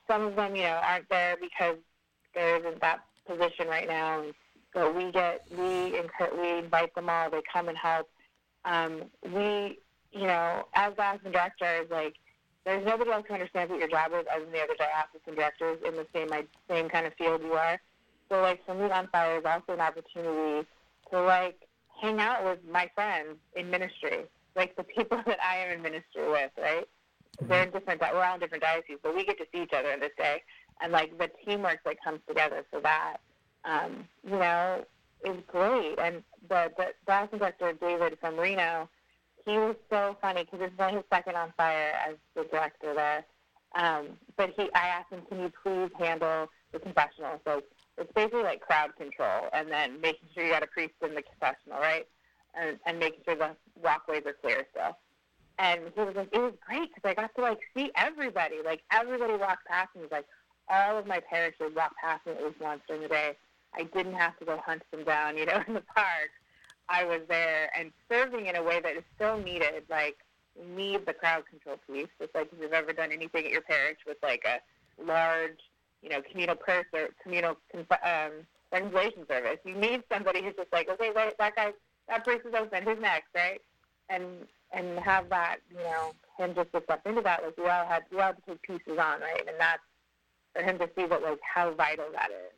[0.08, 1.78] some of them, you know, aren't there because
[2.34, 4.24] there isn't that position right now.
[4.74, 5.94] But we get we
[6.40, 7.30] we invite them all.
[7.30, 8.10] They come and help.
[8.66, 9.80] Um, we,
[10.12, 12.16] you know, as diocesan directors, like
[12.66, 15.80] there's nobody else who understands what your job is other than the other diocesan directors
[15.86, 17.80] in the same like, same kind of field you are.
[18.30, 20.68] So like for me on fire is also an opportunity
[21.12, 21.68] to like
[22.02, 26.30] hang out with my friends in ministry, like the people that I am in ministry
[26.30, 26.88] with, right?
[27.38, 27.48] Mm-hmm.
[27.48, 29.92] They're in different, we're all in different dioceses, but we get to see each other
[29.92, 30.42] in this day,
[30.82, 33.18] and like the teamwork that comes together for that,
[33.66, 34.84] um, you know,
[35.26, 35.96] is great.
[36.00, 38.90] And the the diocesan director David from Reno,
[39.46, 43.26] he was so funny because is only his second on fire as the director there.
[43.76, 47.42] Um, but he, I asked him, can you please handle the confessional?
[47.46, 47.64] So
[47.98, 51.22] it's basically like crowd control, and then making sure you got a priest in the
[51.22, 52.08] confessional, right?
[52.56, 54.98] And, and making sure the walkways are clear still.
[55.60, 58.58] And he was like, it was great because I got to like see everybody.
[58.64, 60.04] Like everybody walked past me.
[60.12, 60.26] Like,
[60.70, 63.36] all of my parishes walked past me at least once during the day.
[63.76, 66.30] I didn't have to go hunt them down, you know, in the park.
[66.90, 69.84] I was there and serving in a way that is so needed.
[69.90, 70.18] Like,
[70.76, 72.08] need the crowd control piece.
[72.20, 75.60] It's like if you've ever done anything at your parish with like a large
[76.04, 78.32] you know, communal prayer or communal um,
[78.72, 79.58] reconciliation service.
[79.64, 81.72] You need somebody who's just like, okay, wait, that guy,
[82.10, 82.84] that place is open.
[82.84, 83.62] Who's next, right?
[84.10, 84.26] And
[84.72, 87.44] and have that, you know, him just to step into that.
[87.44, 89.48] Like we all had, we all had to take pieces on, right?
[89.48, 89.82] And that's
[90.54, 92.54] for him to see what like how vital that is.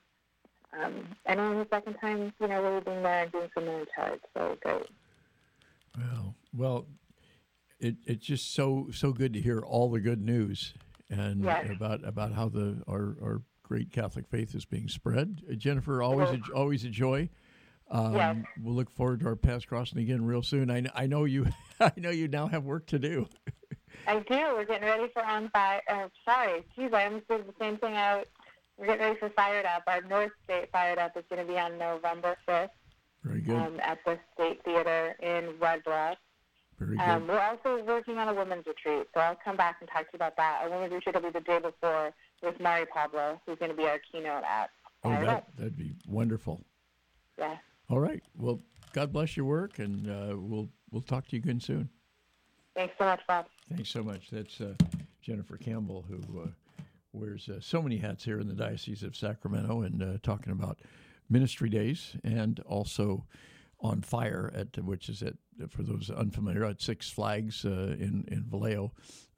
[0.84, 3.86] Um, and on the second time, you know, really being there and doing something in
[3.96, 4.20] charge.
[4.36, 4.88] So great.
[5.98, 6.86] Well, well,
[7.80, 10.74] it, it's just so so good to hear all the good news
[11.10, 11.70] and yes.
[11.70, 15.42] about about how the our, our great Catholic faith is being spread.
[15.50, 17.30] Uh, Jennifer, always a, always a joy.
[17.90, 18.36] Um, yes.
[18.62, 20.72] We'll look forward to our paths crossing again real soon.
[20.72, 21.48] I, I know you.
[21.80, 23.28] I know you now have work to do.
[24.08, 24.36] I do.
[24.54, 25.82] We're getting ready for on fire.
[25.90, 28.28] Uh, sorry, geez, I almost did the same thing out.
[28.78, 29.84] We're getting ready for Fired Up.
[29.88, 32.72] Our North State Fired Up is going to be on November fifth.
[33.24, 33.56] Very good.
[33.56, 36.18] Um, at the State Theater in Red Bluff.
[36.78, 37.04] Very good.
[37.04, 40.08] Um, we're also working on a women's retreat, so I'll come back and talk to
[40.14, 40.64] you about that.
[40.66, 42.12] A women's retreat will be the day before
[42.44, 44.70] with Mari Pablo, who's going to be our keynote at.
[45.04, 46.62] Oh, that, that'd be wonderful.
[47.40, 47.56] Yeah.
[47.90, 48.22] All right.
[48.38, 48.60] Well,
[48.94, 51.90] God bless your work, and uh, we'll we'll talk to you again soon.
[52.76, 53.46] Thanks so much, Bob.
[53.74, 54.30] Thanks so much.
[54.32, 54.74] That's uh,
[55.22, 56.48] Jennifer Campbell, who uh,
[57.16, 60.80] wears uh, so many hats here in the Diocese of Sacramento, and uh, talking about
[61.30, 63.26] ministry days and also
[63.80, 65.34] on fire at which is at
[65.70, 68.92] for those unfamiliar at Six Flags uh, in in Vallejo,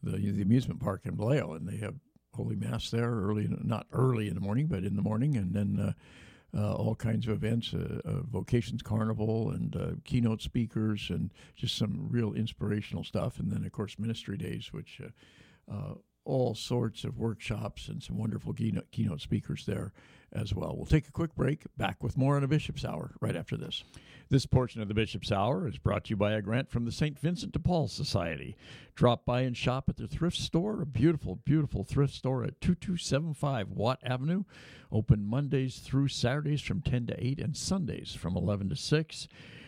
[0.03, 1.95] the the amusement park in Vallejo, and they have
[2.33, 5.79] Holy Mass there early, not early in the morning, but in the morning, and then.
[5.79, 5.93] Uh,
[6.57, 11.77] uh, all kinds of events, uh, uh, vocations carnival, and uh, keynote speakers, and just
[11.77, 13.37] some real inspirational stuff.
[13.37, 15.01] And then, of course, ministry days, which
[16.27, 19.93] all sorts of workshops and some wonderful keynote, keynote speakers there
[20.33, 20.75] as well.
[20.75, 21.63] We'll take a quick break.
[21.77, 23.83] Back with more on a Bishop's Hour right after this.
[24.29, 26.91] This portion of the Bishop's Hour is brought to you by a grant from the
[26.91, 27.17] St.
[27.17, 28.57] Vincent de Paul Society.
[28.93, 33.69] Drop by and shop at their thrift store, a beautiful, beautiful thrift store at 2275
[33.69, 34.43] Watt Avenue.
[34.91, 39.27] Open Mondays through Saturdays from 10 to 8 and Sundays from 11 to 6.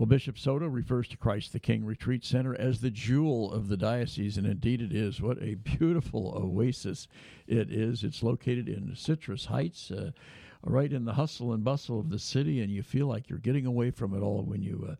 [0.00, 3.76] Well, Bishop Soto refers to Christ the King Retreat Center as the jewel of the
[3.76, 5.20] diocese, and indeed it is.
[5.20, 7.06] What a beautiful oasis
[7.46, 8.02] it is.
[8.02, 10.12] It's located in Citrus Heights, uh,
[10.64, 13.66] right in the hustle and bustle of the city, and you feel like you're getting
[13.66, 14.88] away from it all when you.
[14.90, 14.94] Uh,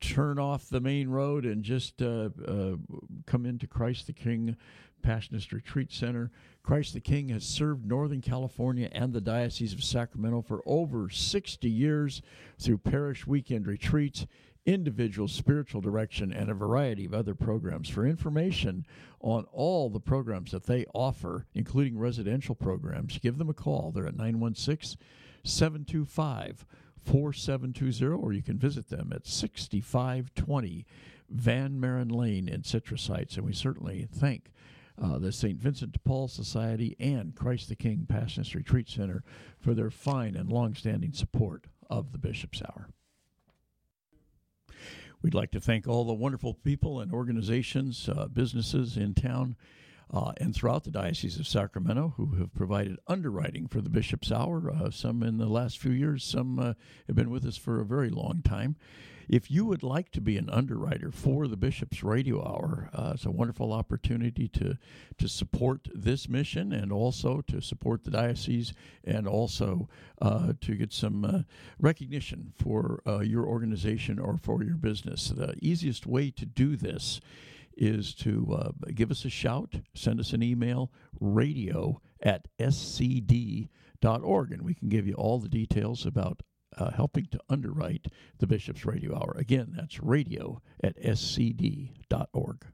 [0.00, 2.74] turn off the main road and just uh, uh,
[3.26, 4.56] come into Christ the King
[5.04, 6.30] Passionist Retreat Center.
[6.62, 11.68] Christ the King has served Northern California and the Diocese of Sacramento for over 60
[11.68, 12.22] years
[12.58, 14.26] through parish weekend retreats,
[14.64, 17.90] individual spiritual direction, and a variety of other programs.
[17.90, 18.86] For information
[19.20, 23.92] on all the programs that they offer, including residential programs, give them a call.
[23.92, 24.98] They're at 916
[25.44, 26.64] 725
[27.04, 30.86] 4720, or you can visit them at 6520
[31.28, 33.36] Van Maren Lane in Citrus Heights.
[33.36, 34.50] And we certainly thank
[35.00, 35.58] uh, the St.
[35.58, 39.24] Vincent de Paul Society and Christ the King Passionist Retreat Center
[39.58, 42.88] for their fine and long-standing support of the Bishop's Hour.
[45.22, 49.56] We'd like to thank all the wonderful people and organizations, uh, businesses in town
[50.12, 54.70] uh, and throughout the Diocese of Sacramento who have provided underwriting for the Bishop's Hour.
[54.70, 56.74] Uh, some in the last few years, some uh,
[57.06, 58.76] have been with us for a very long time.
[59.28, 63.24] If you would like to be an underwriter for the Bishop's Radio Hour, uh, it's
[63.24, 64.76] a wonderful opportunity to
[65.18, 69.88] to support this mission and also to support the diocese and also
[70.20, 71.42] uh, to get some uh,
[71.78, 75.28] recognition for uh, your organization or for your business.
[75.28, 77.20] The easiest way to do this
[77.76, 83.68] is to uh, give us a shout, send us an email, radio at scd.org,
[84.52, 86.42] and we can give you all the details about
[86.78, 88.06] uh, helping to underwrite
[88.38, 89.34] the Bishop's Radio Hour.
[89.38, 92.66] Again, that's radio at scd.org.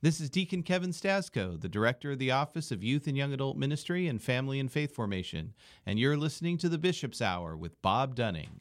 [0.00, 3.56] This is Deacon Kevin Stasko, the Director of the Office of Youth and Young Adult
[3.56, 8.14] Ministry and Family and Faith Formation, and you're listening to the Bishop's Hour with Bob
[8.14, 8.60] Dunning.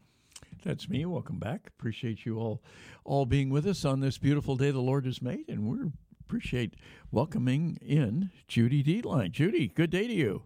[0.65, 1.05] That's me.
[1.05, 1.67] Welcome back.
[1.67, 2.63] Appreciate you all
[3.05, 6.73] all being with us on this beautiful day the Lord has made, and we appreciate
[7.11, 9.31] welcoming in Judy Dietlein.
[9.31, 10.41] Judy, good day to you.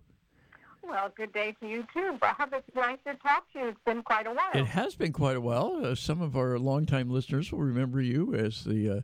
[0.92, 2.50] Well, good day to you too, Bob.
[2.52, 3.68] It's nice to talk to you.
[3.70, 4.52] It's been quite a while.
[4.54, 5.80] It has been quite a while.
[5.82, 9.02] Uh, some of our longtime listeners will remember you as the uh,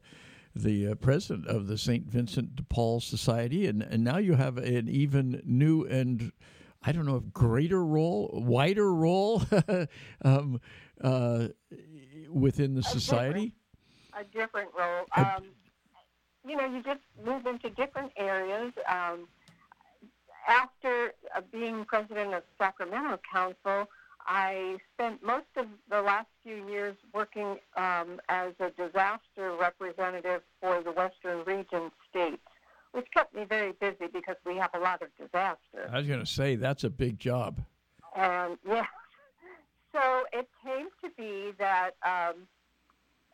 [0.53, 2.05] the uh, president of the St.
[2.05, 6.33] Vincent de Paul Society, and, and now you have an even new and
[6.83, 9.43] I don't know if greater role, wider role
[10.25, 10.59] um,
[11.01, 11.47] uh,
[12.29, 13.53] within the a society.
[14.13, 15.05] Different, a different role.
[15.15, 15.43] Um,
[16.45, 18.73] you know, you just move into different areas.
[18.89, 19.29] Um,
[20.47, 23.87] after uh, being president of Sacramento Council,
[24.25, 30.81] I spent most of the last few years working um, as a disaster representative for
[30.81, 32.41] the Western Region states,
[32.91, 35.89] which kept me very busy because we have a lot of disasters.
[35.91, 37.57] I was going to say that's a big job.
[38.15, 38.85] And yeah,
[39.93, 42.47] so it came to be that um,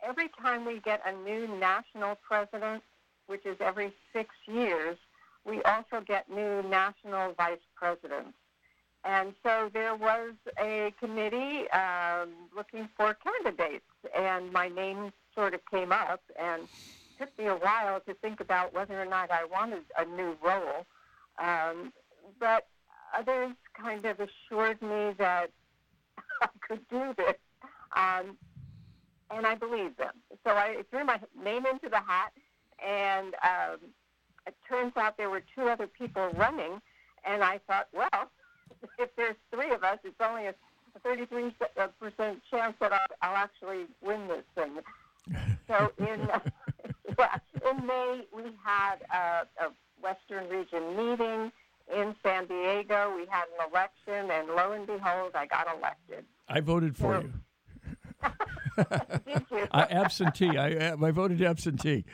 [0.08, 2.84] every time we get a new national president,
[3.26, 4.97] which is every six years,
[5.45, 8.38] we also get new national vice presidents.
[9.06, 13.86] And so there was a committee um, looking for candidates,
[14.17, 16.69] and my name sort of came up, and it
[17.19, 20.86] took me a while to think about whether or not I wanted a new role.
[21.38, 21.91] Um,
[22.39, 22.67] but
[23.17, 25.51] others kind of assured me that
[26.41, 27.36] I could do this,
[27.95, 28.38] um,
[29.32, 30.13] and I believed them.
[30.45, 32.32] So I threw my name into the hat,
[32.86, 33.79] and um,
[34.47, 36.82] it turns out there were two other people running,
[37.25, 38.29] and I thought, well,
[38.99, 40.56] if there's three of us, it's only a
[41.06, 41.88] 33% uh,
[42.51, 44.71] chance that I'll, I'll actually win this thing.
[45.67, 46.27] so in
[47.19, 47.38] yeah,
[47.69, 51.51] in May we had a, a Western Region meeting
[51.95, 53.13] in San Diego.
[53.15, 56.25] We had an election, and lo and behold, I got elected.
[56.47, 57.34] I voted for So- you.
[59.25, 59.67] Did you?
[59.71, 60.58] I, absentee.
[60.58, 62.06] I, I voted absentee.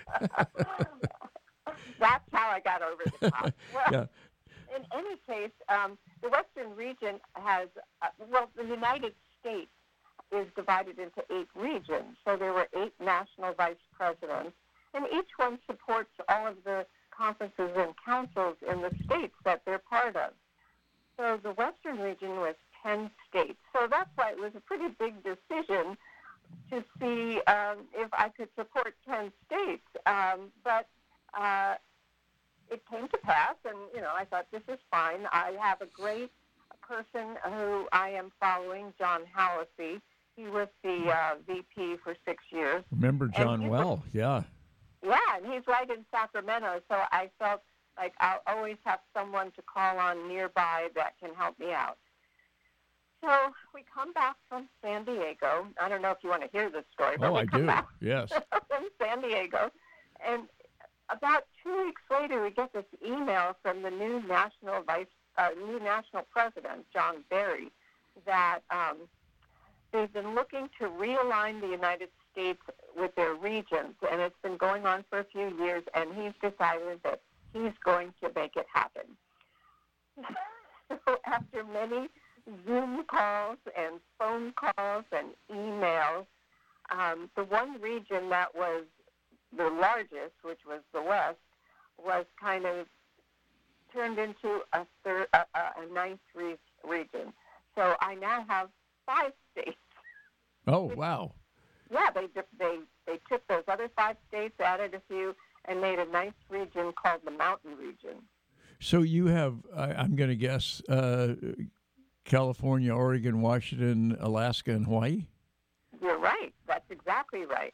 [2.00, 3.54] That's how I got over the top.
[3.74, 4.06] Well, Yeah.
[4.76, 7.68] in any case, um, the Western region has,
[8.02, 9.72] uh, well, the United States
[10.32, 12.18] is divided into eight regions.
[12.26, 14.56] So there were eight national vice presidents,
[14.94, 16.86] and each one supports all of the
[17.16, 20.32] conferences and councils in the states that they're part of.
[21.18, 23.60] So the Western region was 10 states.
[23.74, 25.98] So that's why it was a pretty big decision
[26.70, 29.84] to see um, if I could support 10 states.
[30.06, 30.88] Um, but
[31.40, 31.76] uh,
[32.72, 35.22] it came to pass, and you know, I thought this is fine.
[35.32, 36.32] I have a great
[36.82, 40.02] person who I am following, John Hallacy.
[40.36, 42.84] He was the uh, VP for six years.
[42.92, 44.04] Remember John well.
[44.14, 44.44] Yeah.
[45.04, 47.62] Yeah, and he's right in Sacramento, so I felt
[47.98, 51.98] like I'll always have someone to call on nearby that can help me out.
[53.22, 53.30] So
[53.74, 55.68] we come back from San Diego.
[55.82, 57.62] I don't know if you want to hear this story, but Oh, we I come
[57.62, 57.68] do.
[57.68, 58.30] back Yes.
[58.70, 59.70] from San Diego,
[60.26, 60.44] and
[61.10, 65.08] about two weeks later, we get this email from the new national vice,
[65.38, 67.72] uh, new national president, John Berry,
[68.26, 68.98] that um,
[69.92, 72.62] they've been looking to realign the United States
[72.96, 77.00] with their regions, and it's been going on for a few years, and he's decided
[77.04, 77.22] that
[77.54, 79.04] he's going to make it happen.
[80.90, 82.08] so after many
[82.66, 86.26] Zoom calls and phone calls and emails,
[86.92, 88.84] um, the one region that was
[89.56, 91.38] the largest, which was the West,
[91.98, 92.86] was kind of
[93.94, 97.34] turned into a third, a, a a ninth re- region.
[97.76, 98.70] So I now have
[99.06, 99.78] five states.
[100.68, 101.34] Oh wow!
[101.92, 102.28] Yeah, they
[102.58, 105.36] they they took those other five states, added a few,
[105.66, 108.22] and made a nice region called the Mountain Region.
[108.82, 111.36] So you have, I, I'm going to guess, uh,
[112.24, 115.26] California, Oregon, Washington, Alaska, and Hawaii.
[116.02, 116.54] You're right.
[116.66, 117.74] That's exactly right.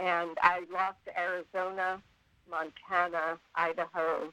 [0.00, 2.00] And I lost Arizona,
[2.50, 4.32] Montana, Idaho,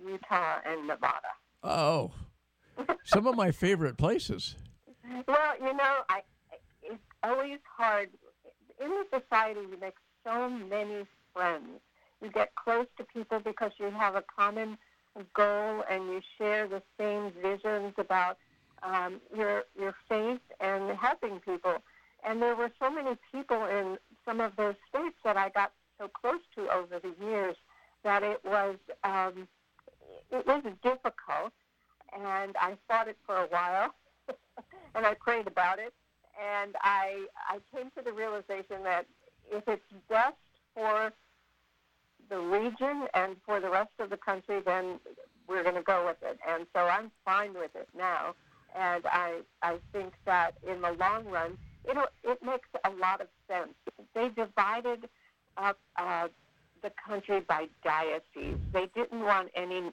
[0.00, 1.32] Utah, and Nevada.
[1.62, 2.12] Oh,
[3.04, 4.54] some of my favorite places.
[5.26, 6.22] Well, you know, I
[6.82, 8.10] it's always hard
[8.80, 9.60] in the society.
[9.60, 11.80] You make so many friends.
[12.22, 14.78] You get close to people because you have a common
[15.34, 18.38] goal and you share the same visions about
[18.82, 21.82] um, your your faith and helping people.
[22.26, 26.08] And there were so many people in some of those states that I got so
[26.08, 27.56] close to over the years
[28.02, 29.48] that it was um,
[30.30, 31.52] it was difficult,
[32.12, 33.94] and I fought it for a while,
[34.94, 35.92] and I prayed about it,
[36.38, 39.06] and I I came to the realization that
[39.50, 40.36] if it's best
[40.74, 41.12] for
[42.28, 44.98] the region and for the rest of the country, then
[45.46, 46.38] we're going to go with it.
[46.48, 48.34] And so I'm fine with it now.
[48.74, 53.28] And I I think that in the long run, it it makes a lot of
[53.48, 53.74] sense.
[54.14, 55.08] They divided
[55.56, 56.28] up uh,
[56.82, 58.58] the country by diocese.
[58.72, 59.90] They didn't want any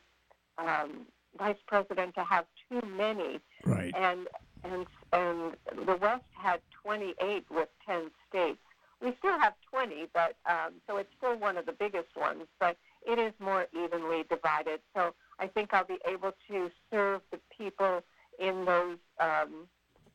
[0.57, 3.39] um, vice president to have too many.
[3.65, 3.93] Right.
[3.95, 4.27] And
[4.63, 8.59] and and the West had 28 with 10 states.
[9.01, 12.77] We still have 20, but um, so it's still one of the biggest ones, but
[13.07, 14.79] it is more evenly divided.
[14.95, 18.03] So I think I'll be able to serve the people
[18.39, 19.67] in those um,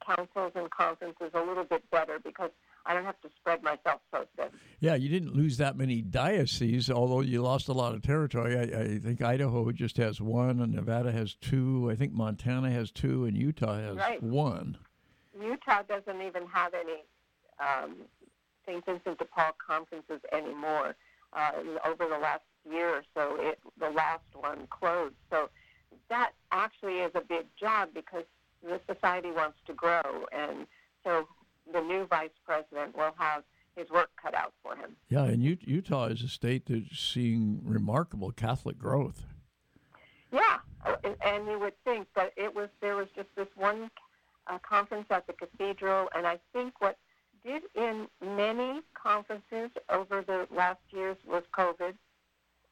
[0.06, 2.50] councils and conferences a little bit better because
[2.84, 4.48] I don't have to spread myself so thin.
[4.80, 8.56] Yeah, you didn't lose that many dioceses, although you lost a lot of territory.
[8.56, 11.88] I, I, think Idaho just has one, and Nevada has two.
[11.90, 14.22] I think Montana has two, and Utah has right.
[14.22, 14.78] one.
[15.40, 17.02] Utah doesn't even have any
[17.58, 17.96] um,
[18.66, 18.84] St.
[18.84, 20.94] Vincent de Paul conferences anymore.
[21.32, 21.50] Uh,
[21.84, 25.14] over the last year or so, it, the last one closed.
[25.30, 25.50] So
[26.08, 28.24] that actually is a big job because
[28.66, 30.66] the society wants to grow, and
[31.04, 31.26] so
[31.72, 33.42] the new vice president will have
[33.76, 34.96] his work cut out for him.
[35.08, 39.24] Yeah, and Utah is a state that's seeing remarkable Catholic growth.
[40.32, 40.58] Yeah,
[41.24, 43.90] and you would think, but it was there was just this one
[44.46, 46.98] uh, conference at the cathedral, and I think what
[47.44, 51.94] did in many conferences over the last years was COVID.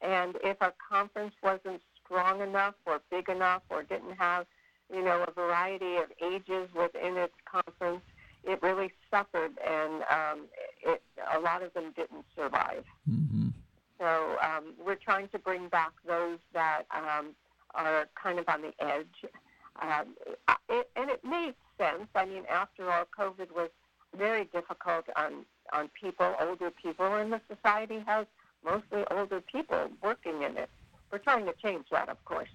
[0.01, 4.45] And if a conference wasn't strong enough or big enough or didn't have,
[4.93, 8.01] you know, a variety of ages within its conference,
[8.43, 10.45] it really suffered, and um,
[10.83, 11.01] it,
[11.35, 12.83] a lot of them didn't survive.
[13.09, 13.47] Mm-hmm.
[13.99, 17.33] So um, we're trying to bring back those that um,
[17.73, 19.25] are kind of on the edge.
[19.81, 20.15] Um,
[20.69, 22.07] it, and it made sense.
[22.13, 23.69] I mean, after all, COVID was
[24.15, 28.27] very difficult on on people, older people, and the society has
[28.63, 30.69] mostly older people working in it.
[31.11, 32.49] We're trying to change that, of course.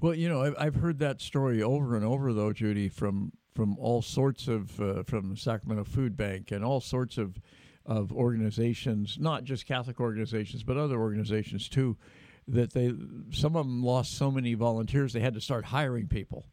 [0.00, 4.02] Well, you know, I've heard that story over and over, though, Judy, from from all
[4.02, 7.40] sorts of uh, from the Sacramento Food Bank and all sorts of
[7.86, 11.96] of organizations, not just Catholic organizations, but other organizations too.
[12.46, 12.92] That they
[13.30, 16.46] some of them lost so many volunteers they had to start hiring people.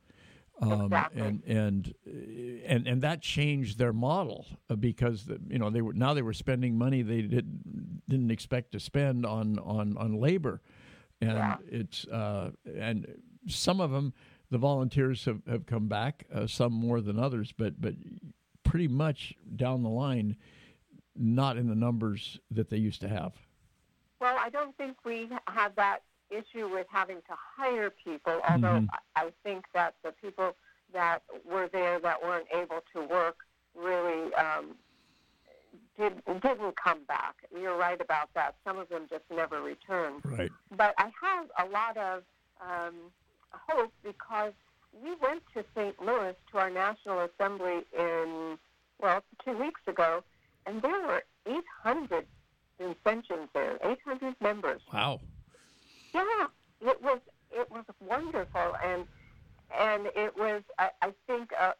[0.61, 1.21] Um, exactly.
[1.21, 1.95] and and
[2.65, 6.33] and and that changed their model uh, because you know they were now they were
[6.33, 10.61] spending money they didn't didn't expect to spend on on on labor,
[11.19, 11.57] and yeah.
[11.67, 13.07] it's uh, and
[13.47, 14.13] some of them
[14.49, 17.93] the volunteers have, have come back, uh, some more than others, but but
[18.63, 20.35] pretty much down the line,
[21.15, 23.33] not in the numbers that they used to have.
[24.19, 28.85] Well, I don't think we have that issue with having to hire people, although mm-hmm.
[29.15, 30.55] I think that the people
[30.93, 33.37] that were there that weren't able to work
[33.75, 34.75] really um,
[35.97, 37.35] did, didn't come back.
[37.53, 38.55] You're right about that.
[38.65, 40.21] Some of them just never returned.
[40.23, 40.51] Right.
[40.75, 42.23] But I have a lot of
[42.61, 42.95] um,
[43.51, 44.53] hope because
[45.03, 45.99] we went to St.
[46.01, 48.57] Louis to our National Assembly in,
[49.01, 50.23] well, two weeks ago,
[50.65, 52.25] and there were 800
[52.79, 54.81] Vincentians there, 800 members.
[54.93, 55.19] Wow.
[56.13, 56.47] Yeah,
[56.81, 57.19] it was
[57.51, 59.05] it was wonderful, and
[59.77, 61.73] and it was I, I think a,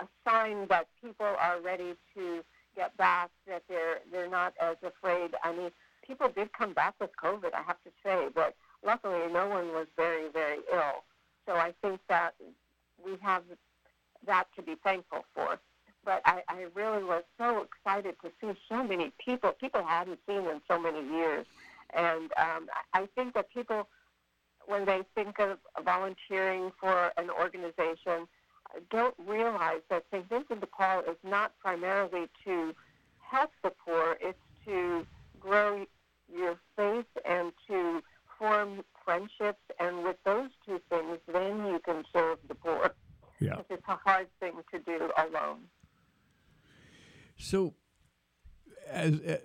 [0.00, 2.44] a sign that people are ready to
[2.76, 5.30] get back, that they're they're not as afraid.
[5.42, 5.70] I mean,
[6.06, 8.54] people did come back with COVID, I have to say, but
[8.84, 11.04] luckily no one was very very ill.
[11.46, 12.34] So I think that
[13.04, 13.42] we have
[14.26, 15.58] that to be thankful for.
[16.04, 19.52] But I, I really was so excited to see so many people.
[19.52, 21.46] People I hadn't seen in so many years
[21.94, 23.88] and um, I think that people,
[24.66, 28.28] when they think of volunteering for an organization,
[28.90, 30.28] don't realize that St.
[30.28, 32.74] Vincent de Paul is not primarily to
[33.20, 35.06] help the poor, it's to
[35.40, 35.86] grow
[36.32, 38.02] your faith and to
[38.40, 39.60] form friendships.
[39.78, 42.94] And with those two things, then you can serve the poor.
[43.38, 43.60] Yeah.
[43.70, 45.60] It's a hard thing to do alone.
[47.38, 47.74] So,
[48.88, 49.36] as uh,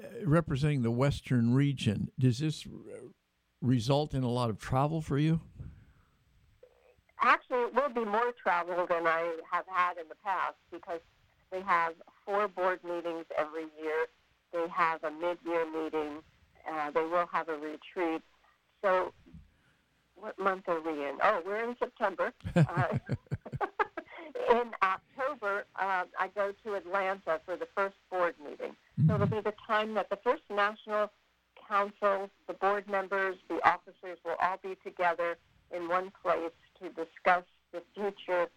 [0.00, 2.66] uh, representing the Western region, does this
[3.60, 5.40] result in a lot of travel for you?
[7.20, 11.00] Actually, it will be more travel than I have had in the past because
[11.50, 14.06] they have four board meetings every year.
[14.52, 16.22] They have a mid-year meeting.
[16.70, 18.22] Uh, they will have a retreat.
[18.82, 19.12] So,
[20.16, 21.16] what month are we in?
[21.22, 22.32] Oh, we're in September.
[22.56, 22.98] Uh,
[24.50, 28.74] in October, uh, I go to Atlanta for the first board meeting.
[29.06, 31.10] So it'll be the time that the first national
[31.68, 35.38] council, the board members, the officers will all be together
[35.74, 36.50] in one place
[36.80, 38.48] to discuss the future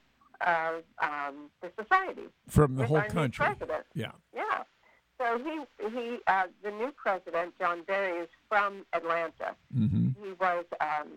[0.41, 3.45] of um, the society From the with whole country.
[3.45, 3.85] president.
[3.93, 4.11] Yeah.
[4.35, 4.63] Yeah.
[5.21, 9.55] So he he uh, the new president John Berry is from Atlanta.
[9.75, 10.23] Mm-hmm.
[10.23, 11.09] He was um,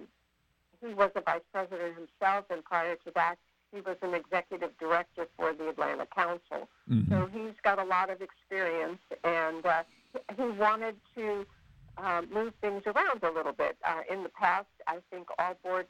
[0.86, 3.36] he was a vice president himself, and prior to that,
[3.72, 6.68] he was an executive director for the Atlanta Council.
[6.90, 7.12] Mm-hmm.
[7.12, 9.82] So he's got a lot of experience, and uh,
[10.36, 11.46] he wanted to
[11.96, 13.76] um, move things around a little bit.
[13.84, 15.86] Uh, in the past, I think all board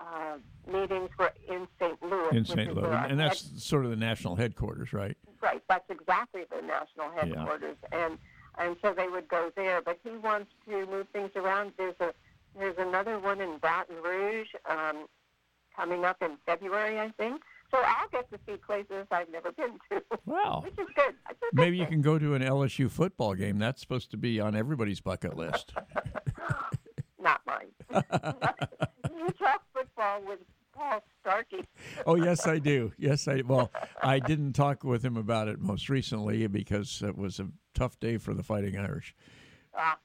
[0.00, 0.38] uh,
[0.70, 2.02] meetings were in St.
[2.02, 2.36] Louis.
[2.36, 2.74] In St.
[2.74, 5.16] Louis, and that's sort of the national headquarters, right?
[5.44, 8.16] Right, that's exactly the national headquarters, and
[8.56, 9.82] and so they would go there.
[9.82, 11.72] But he wants to move things around.
[11.76, 12.14] There's a
[12.58, 15.06] there's another one in Baton Rouge um,
[15.76, 17.42] coming up in February, I think.
[17.70, 20.62] So I'll get to see places I've never been to, Wow.
[20.64, 21.14] which is good.
[21.28, 23.58] Good Maybe you can go to an LSU football game.
[23.58, 25.72] That's supposed to be on everybody's bucket list.
[27.20, 27.66] Not mine.
[27.92, 30.38] you talk football with
[30.74, 31.64] Paul Starkey.
[32.06, 32.92] oh yes, I do.
[32.98, 33.42] Yes, I.
[33.46, 33.70] Well,
[34.02, 38.18] I didn't talk with him about it most recently because it was a tough day
[38.18, 39.14] for the Fighting Irish.
[39.76, 39.98] Ah,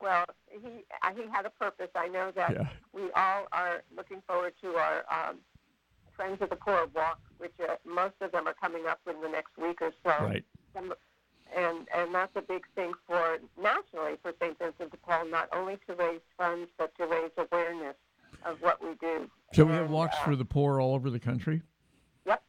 [0.00, 1.88] well, he uh, he had a purpose.
[1.94, 2.68] I know that Yeah.
[2.92, 5.36] we all are looking forward to our um,
[6.16, 9.28] Friends of the Poor walk, which uh, most of them are coming up in the
[9.28, 10.10] next week or so.
[10.24, 10.44] Right.
[10.74, 10.92] Some,
[11.56, 14.56] and and that's a big thing for nationally for St.
[14.58, 17.96] Vincent de Paul, not only to raise funds but to raise awareness
[18.44, 19.30] of what we do.
[19.54, 21.62] So we have walks uh, for the poor all over the country.
[22.26, 22.42] Yep.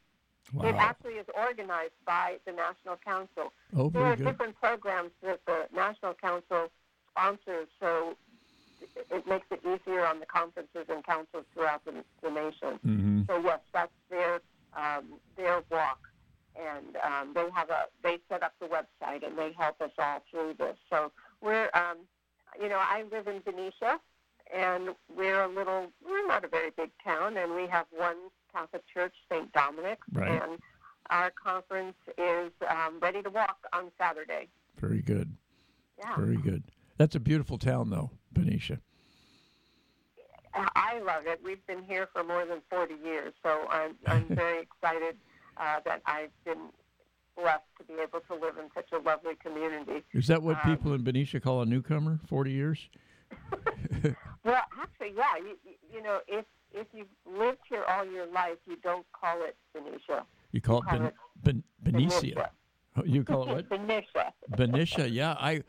[0.54, 0.66] Wow.
[0.70, 3.52] It actually is organized by the National Council.
[3.76, 4.26] Oh, there are good.
[4.26, 6.68] different programs that the National Council
[7.12, 8.16] sponsors, so
[9.10, 12.80] it- makes it easier on the conferences and councils throughout the, the nation.
[12.84, 14.42] hmm So yes, that's their
[14.76, 16.00] um, their walk,
[16.56, 20.24] and um, they have a they set up the website and they help us all
[20.32, 20.78] through this.
[20.90, 21.12] So
[21.42, 21.98] we're um,
[22.62, 24.00] you know I live in Benicia,
[24.54, 28.18] and we're a little we're not a very big town, and we have one
[28.54, 29.52] Catholic church, St.
[29.54, 30.30] Dominic's, Right.
[30.42, 30.60] and
[31.10, 34.48] our conference is um, ready to walk on Saturday.
[34.80, 35.36] Very good.
[36.00, 36.16] Yeah.
[36.16, 36.64] Very good.
[36.98, 38.80] That's a beautiful town, though, Benicia.
[40.54, 41.40] I love it.
[41.44, 45.16] We've been here for more than 40 years, so I'm, I'm very excited
[45.58, 46.70] uh, that I've been
[47.38, 50.04] blessed to be able to live in such a lovely community.
[50.14, 52.20] Is that what Um, people in Benicia call a newcomer?
[52.28, 52.90] Forty years?
[54.44, 58.58] Well, actually, yeah, you, you- you know, if if you've lived here all your life,
[58.66, 60.24] you don't call it Benicia.
[60.54, 61.14] You call it call it
[61.44, 62.22] ben, Benicia.
[62.22, 62.50] Benicia.
[62.98, 63.70] Oh, You call it what?
[63.70, 64.32] Benicia.
[64.56, 65.34] Benicia, yeah.
[65.40, 65.64] I,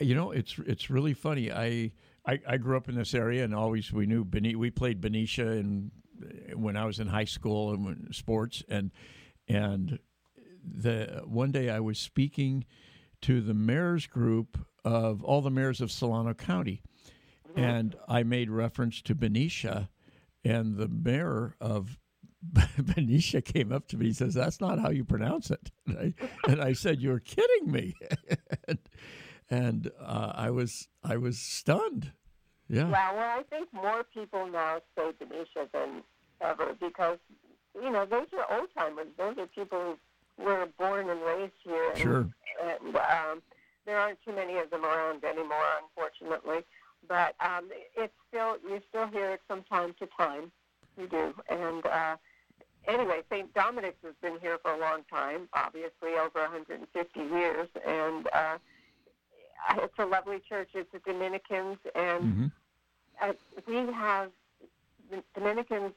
[0.00, 1.52] you know, it's it's really funny.
[1.52, 1.92] I,
[2.26, 5.46] I I grew up in this area, and always we knew Beni- We played Benicia,
[5.46, 5.90] and
[6.54, 8.90] when I was in high school and when, sports, and
[9.48, 9.98] and
[10.64, 12.64] the one day I was speaking
[13.22, 16.82] to the mayor's group of all the mayors of Solano County,
[17.56, 19.88] and I made reference to Benicia,
[20.44, 21.98] and the mayor of
[22.78, 24.06] Benicia came up to me.
[24.06, 26.14] He says, "That's not how you pronounce it." And I,
[26.50, 27.94] and I said, "You're kidding me,"
[28.68, 28.78] and,
[29.50, 32.12] and uh, I was I was stunned.
[32.68, 36.02] Yeah, Yeah, well, I think more people now say Benicia than
[36.40, 37.18] ever because,
[37.80, 39.06] you know, those are old timers.
[39.16, 39.96] Those are people
[40.36, 41.90] who were born and raised here.
[41.90, 42.28] And, Sure.
[42.60, 43.42] And um,
[43.84, 46.64] there aren't too many of them around anymore, unfortunately.
[47.08, 50.50] But um, it's still, you still hear it from time to time.
[50.98, 51.34] You do.
[51.48, 52.16] And uh,
[52.88, 53.52] anyway, St.
[53.54, 57.68] Dominic's has been here for a long time, obviously over 150 years.
[57.86, 58.58] And uh,
[59.78, 60.70] it's a lovely church.
[60.74, 62.52] It's the Dominicans, and Mhm.
[63.20, 63.32] uh,
[63.66, 64.30] we have
[65.10, 65.92] the Dominicans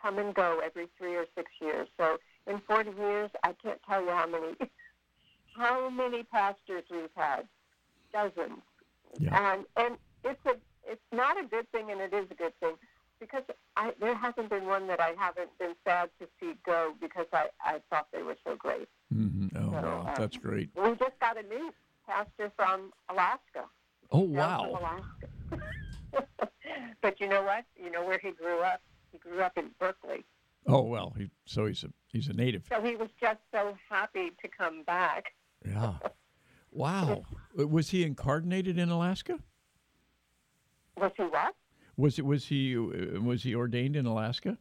[0.00, 1.88] come and go every three or six years.
[1.96, 4.56] So in 40 years, I can't tell you how many
[5.56, 7.46] how many pastors we've had,
[8.12, 8.62] dozens.
[9.18, 9.52] Yeah.
[9.52, 10.54] And and it's a
[10.84, 12.74] it's not a good thing, and it is a good thing
[13.20, 13.44] because
[13.76, 17.46] I, there hasn't been one that I haven't been sad to see go because I,
[17.64, 18.88] I thought they were so great.
[19.12, 20.00] hmm Oh, So, wow.
[20.08, 20.70] um, That's great.
[20.76, 21.72] We just got a new
[22.06, 23.64] pastor from Alaska.
[24.10, 24.76] Oh, wow.
[24.80, 26.48] Alaska.
[27.00, 27.64] but you know what?
[27.76, 28.80] You know where he grew up?
[29.12, 30.24] He grew up in Berkeley.
[30.66, 31.14] Oh, well.
[31.16, 32.64] He, so he's a he's a native.
[32.72, 35.26] So he was just so happy to come back.
[35.64, 35.94] Yeah.
[36.74, 37.24] Wow.
[37.60, 39.38] Uh, Was he incardinated in Alaska?
[40.98, 41.54] Was he what?
[41.96, 44.56] Was it was he uh, was he ordained in Alaska?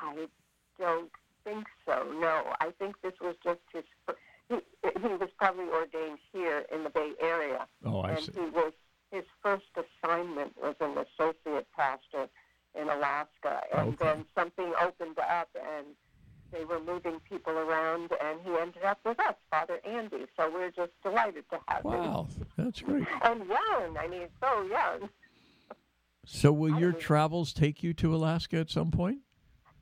[0.00, 0.26] I
[0.78, 1.10] don't
[1.44, 2.06] think so.
[2.20, 3.84] No, I think this was just his.
[4.48, 4.56] He,
[5.00, 8.32] he was probably ordained here in the Bay Area, Oh, I and see.
[8.34, 8.72] he was
[9.10, 12.28] his first assignment was an associate pastor
[12.78, 14.04] in Alaska, and Okay.
[14.04, 15.86] then something opened up, and
[16.52, 20.26] they were moving people around, and he ended up with us, Father Andy.
[20.36, 21.90] So we're just delighted to have him.
[21.92, 23.06] Wow, that's great.
[23.22, 25.08] And young, I mean, so young.
[26.26, 29.18] So, will I your believe- travels take you to Alaska at some point?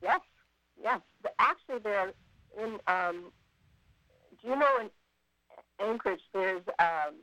[0.01, 0.19] Yes,
[0.81, 0.99] yes.
[1.39, 2.11] Actually, they're
[2.61, 2.79] in.
[2.87, 3.31] Um,
[4.41, 4.89] do you know in
[5.79, 7.15] Anchorage there's um,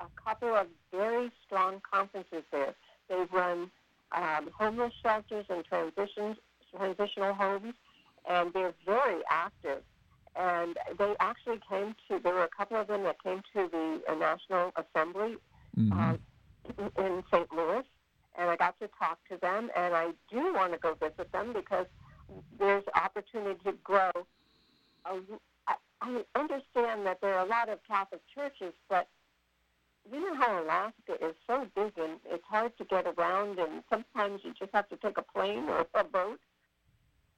[0.00, 2.74] a couple of very strong conferences there.
[3.08, 3.70] They run
[4.12, 6.36] um, homeless shelters and transitions,
[6.76, 7.74] transitional homes,
[8.30, 9.82] and they're very active.
[10.36, 12.20] And they actually came to.
[12.22, 15.36] There were a couple of them that came to the uh, National Assembly
[15.76, 15.92] Mhm.
[15.98, 16.16] uh,
[17.04, 17.52] in St.
[17.52, 17.84] Louis,
[18.36, 21.52] and I got to talk to them, and I do want to go visit them
[21.52, 21.86] because
[22.58, 24.12] there's opportunity to grow.
[25.04, 29.08] I understand that there are a lot of Catholic churches, but
[30.10, 34.40] you know how Alaska is so big and it's hard to get around, and sometimes
[34.44, 36.40] you just have to take a plane or a boat.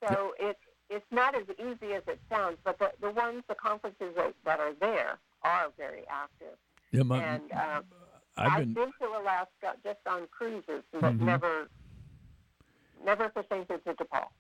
[0.02, 0.60] So it's
[0.92, 4.60] it's not as easy as it sounds, but the, the ones, the conferences that, that
[4.60, 6.56] are there are very active.
[6.90, 7.84] Yeah, my, and um,
[8.36, 8.74] I've I've been.
[8.74, 11.20] been to Alaska just on cruises, but Mhm.
[11.20, 11.68] never,
[13.04, 13.66] never for St.
[13.66, 14.30] Vincent de Paul.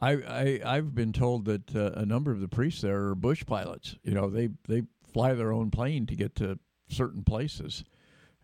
[0.00, 3.44] I, I I've been told that uh, a number of the priests there are bush
[3.46, 3.96] pilots.
[4.02, 7.82] You know, they they fly their own plane to get to certain places.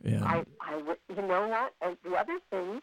[0.03, 1.75] And I, I, you know what?
[1.83, 2.81] And the other thing,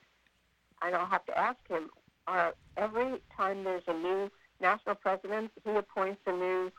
[0.84, 1.90] and I'll have to ask him,
[2.28, 4.30] are every time there's a new
[4.62, 6.72] national president, he appoints a new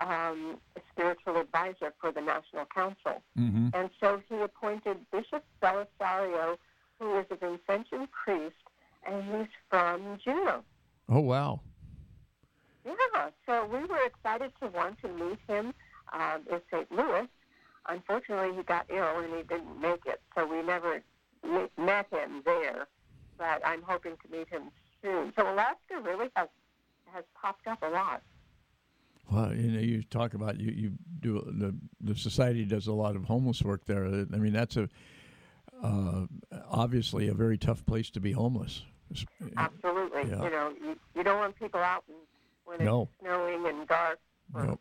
[0.00, 0.58] um,
[0.92, 3.22] spiritual advisor for the National Council.
[3.38, 3.74] Mhm.
[3.74, 6.58] And so he appointed Bishop Bellisario,
[6.98, 8.56] who is a Vincentian priest,
[9.06, 10.62] and he's from Juneau.
[11.08, 11.60] oh wow,
[12.84, 15.72] Yeah, so we were excited to want to meet him
[16.12, 16.90] um, in St.
[16.92, 17.26] Louis.
[17.88, 21.02] Unfortunately, he got ill and he didn't make it, so we never
[21.78, 22.86] met him there.
[23.38, 24.70] But I'm hoping to meet him
[25.02, 25.32] soon.
[25.36, 26.48] So Alaska really has
[27.16, 28.22] has popped up a lot.
[29.32, 33.16] well, you know, you talk about you you do the the society does a lot
[33.16, 34.04] of homeless work there.
[34.04, 34.88] I mean, that's a
[35.82, 36.26] uh,
[36.70, 38.82] obviously a very tough place to be homeless.
[39.56, 40.42] Absolutely, Yeah.
[40.44, 42.04] you know, you, you don't want people out
[42.64, 43.08] when it's No.
[43.20, 44.18] snowing and dark
[44.52, 44.78] for.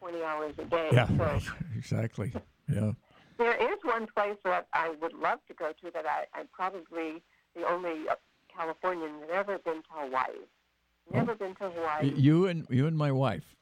[0.00, 0.88] 20 hours a day.
[0.92, 1.42] Yeah, So right.
[1.76, 2.32] exactly.
[2.72, 2.92] Yeah.
[3.36, 7.20] There is one place that I would love to go to that I, I'm probably
[7.56, 8.14] the only uh,
[8.54, 10.46] Californian that ever been to Hawaii.
[11.12, 12.12] Never been to Hawaii.
[12.16, 13.56] You and you and my wife.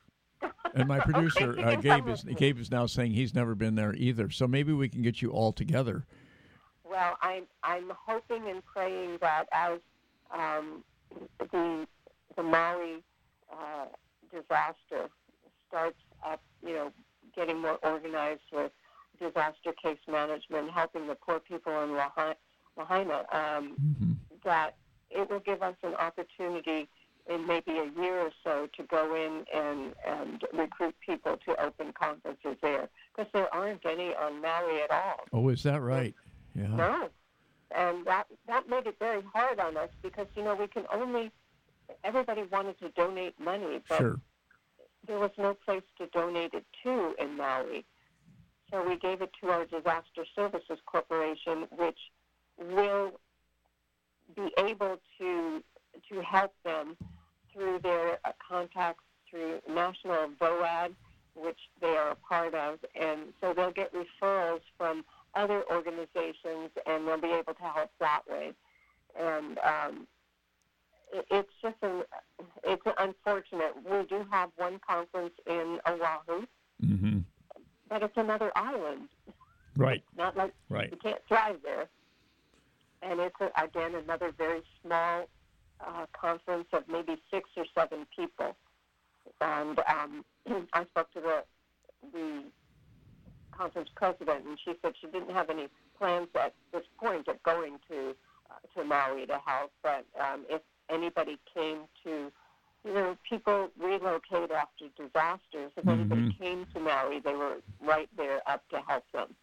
[0.75, 2.23] And my producer Okay, uh, Gabe is.
[2.23, 4.31] Gabe is now saying he's never been there either.
[4.31, 6.07] So maybe we can get you all together.
[6.85, 9.79] Well, I'm I'm hoping and praying that as
[10.35, 10.85] um,
[11.39, 11.87] the
[12.37, 13.03] the Maui
[13.53, 13.87] uh,
[14.31, 15.09] disaster
[15.69, 16.93] starts up, you know,
[17.35, 18.73] getting more organized with
[19.19, 21.93] disaster case management, helping the poor people in
[22.77, 24.13] Lahaina, um, hmm
[24.45, 24.77] that
[25.11, 26.89] it will give us an opportunity
[27.29, 31.93] in maybe a year or so to go in and, and recruit people to open
[31.93, 35.25] conferences there because there aren't any on Maui at all.
[35.33, 36.15] Oh, is that right?
[36.55, 36.69] Yeah.
[36.69, 37.09] No.
[37.77, 41.33] And that that made it very hard on us because you know we can only
[42.05, 44.21] everybody wanted to donate money, but Sure.
[45.07, 47.85] there was no place to donate it to in Maui.
[48.71, 51.99] So we gave it to our Disaster Services Corporation, which
[52.59, 53.19] will
[54.35, 55.63] be able to
[56.13, 56.97] to help them
[57.57, 60.95] through their uh, contacts through National VOAD,
[61.35, 65.05] which they are a part of, and so they'll get referrals from
[65.35, 68.53] other organizations, and they'll be able to help that way.
[69.19, 70.07] And um,
[71.13, 72.03] it, it's just an
[72.65, 73.73] it's unfortunate.
[73.85, 76.47] We do have one conference in Oahu,
[76.81, 77.19] hmm
[77.89, 79.09] but it's another island.
[79.77, 80.03] Right.
[80.17, 80.91] Not like Right.
[80.91, 81.87] you can't drive there.
[83.03, 85.29] And it's again another very small
[85.85, 88.57] uh, conference of maybe six or seven people.
[89.41, 90.25] And um,
[90.73, 91.45] I spoke to the
[92.13, 92.45] the
[93.57, 95.69] conference president, and she said she didn't have any
[95.99, 98.15] plans at this point of going to
[98.51, 99.73] uh, to Maui to help.
[99.83, 100.61] But um, if
[100.91, 102.31] anybody came to,
[102.85, 105.73] you know, people relocate after disasters.
[105.77, 106.43] If anybody Mm-hmm.
[106.43, 109.35] came to Maui, they were right there up to help them.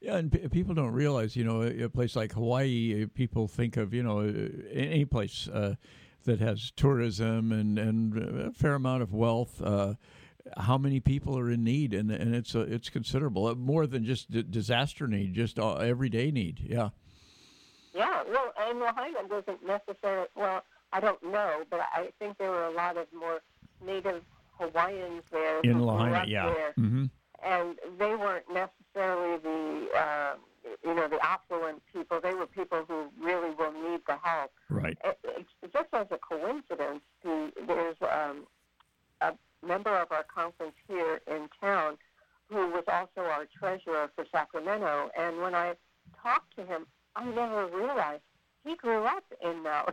[0.00, 3.48] Yeah, and p- people don't realize, you know, a a place like Hawaii, uh, people
[3.48, 5.74] think of, you know, uh, any place uh,
[6.24, 8.16] that has tourism and, and
[8.48, 9.60] a fair amount of wealth.
[9.62, 9.94] Uh,
[10.56, 14.04] how many people are in need, and and it's uh, it's considerable, Uh, more than
[14.06, 16.60] just d- disaster need, just uh, everyday need.
[16.60, 16.88] Yeah,
[17.94, 20.62] Yeah, well, and Lahaina doesn't necessarily, well,
[20.94, 23.40] I don't know, but I think there were a lot of more
[23.84, 24.22] native
[24.58, 25.60] Hawaiians there.
[25.60, 26.46] in Lahaina, yeah.
[26.54, 27.04] There, hmm
[27.44, 30.34] and they weren't necessarily the, uh,
[30.84, 32.20] you know, the affluent people.
[32.22, 34.52] They were people who really will need the help.
[34.68, 34.96] Right.
[35.04, 38.46] It, it, just as a coincidence, the, there's um,
[39.20, 39.32] a
[39.66, 41.96] member of our conference here in town
[42.48, 45.10] who was also our treasurer for Sacramento.
[45.18, 45.74] And when I
[46.22, 46.86] talked to him,
[47.16, 48.22] I never realized
[48.64, 49.92] he grew up in Maui.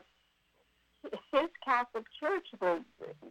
[1.32, 2.82] His Catholic church was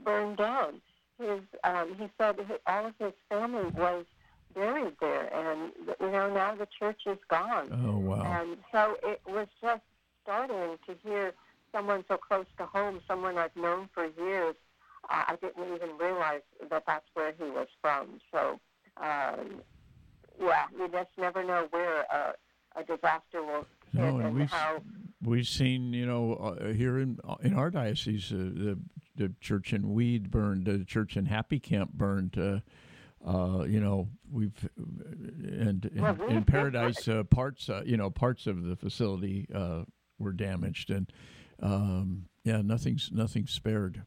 [0.05, 0.81] burned down.
[1.19, 2.37] His, um, he said
[2.67, 3.13] all of his
[3.47, 4.05] family was
[4.55, 7.69] buried there, and you know now the church is gone.
[7.85, 8.41] Oh wow.
[8.41, 9.83] And so it was just
[10.23, 11.33] startling to hear
[11.73, 14.55] someone so close to home, someone I've known for years.
[15.09, 16.41] Uh, I didn't even realize
[16.71, 18.21] that that's where he was from.
[18.33, 18.59] So,
[18.97, 19.61] um,
[20.41, 22.35] yeah, you just never know where a,
[22.77, 24.83] a disaster will hit No, and and we've how.
[25.23, 28.79] we've seen, you know, uh, here in in our diocese, uh, the
[29.15, 32.37] the church in Weed burned, the church in Happy Camp burned.
[33.27, 38.63] Uh, you know, we've and in, in Paradise, uh, parts, uh, you know, parts of
[38.63, 39.83] the facility uh,
[40.19, 41.13] were damaged, and
[41.61, 44.03] um, yeah, nothing's nothing's spared.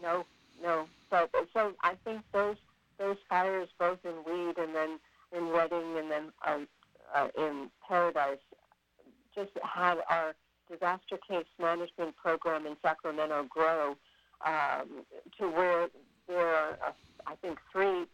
[0.00, 0.24] No,
[0.62, 0.86] no.
[1.10, 2.56] But so I think those
[2.98, 5.00] those fires, both in Weed and then
[5.36, 6.68] in Redding and then um,
[7.14, 8.38] uh, in Paradise,
[9.34, 10.34] just had our
[10.70, 13.96] disaster case management program in Sacramento grow
[14.44, 15.04] um,
[15.38, 15.88] to where
[16.28, 16.92] there are, uh,
[17.26, 18.04] I think, three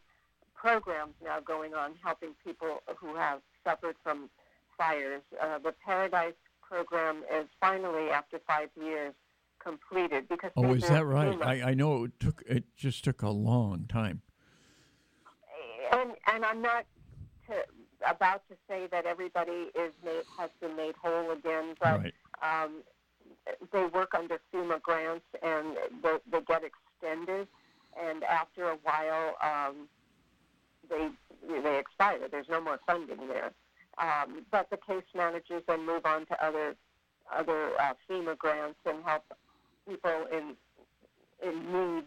[0.80, 4.28] programs now going on helping people who have suffered from
[4.76, 5.22] fires.
[5.40, 9.14] Uh, the Paradise program is finally, after five years,
[9.62, 11.40] completed because Oh, is that right?
[11.42, 14.20] I, I know it took it just took a long time.
[15.92, 16.84] and and I'm not
[17.48, 17.54] to,
[18.08, 22.14] about to say that everybody is made, has been made whole again, but Right.
[22.42, 22.82] um,
[23.72, 27.46] they work under FEMA grants and they, they get extended,
[27.98, 29.88] and after a while, um,
[30.88, 31.10] they
[31.62, 32.28] they expire.
[32.30, 33.52] There's no more funding there.
[33.98, 36.74] Um, but the case managers then move on to other
[37.34, 39.24] other uh, FEMA grants and help
[39.88, 40.56] people in
[41.42, 42.04] in need,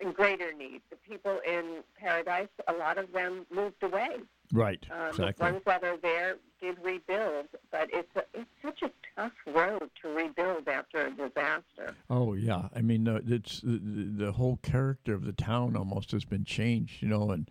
[0.00, 0.82] in greater need.
[0.90, 4.18] The people in Paradise, a lot of them moved away.
[4.52, 4.84] Right.
[4.90, 5.46] Um, exactly.
[5.46, 9.90] The ones that are there did rebuild, but it's a, it's such a tough road
[10.02, 11.94] to rebuild after a disaster.
[12.10, 16.12] Oh yeah, I mean uh, it's the, the the whole character of the town almost
[16.12, 17.50] has been changed, you know, and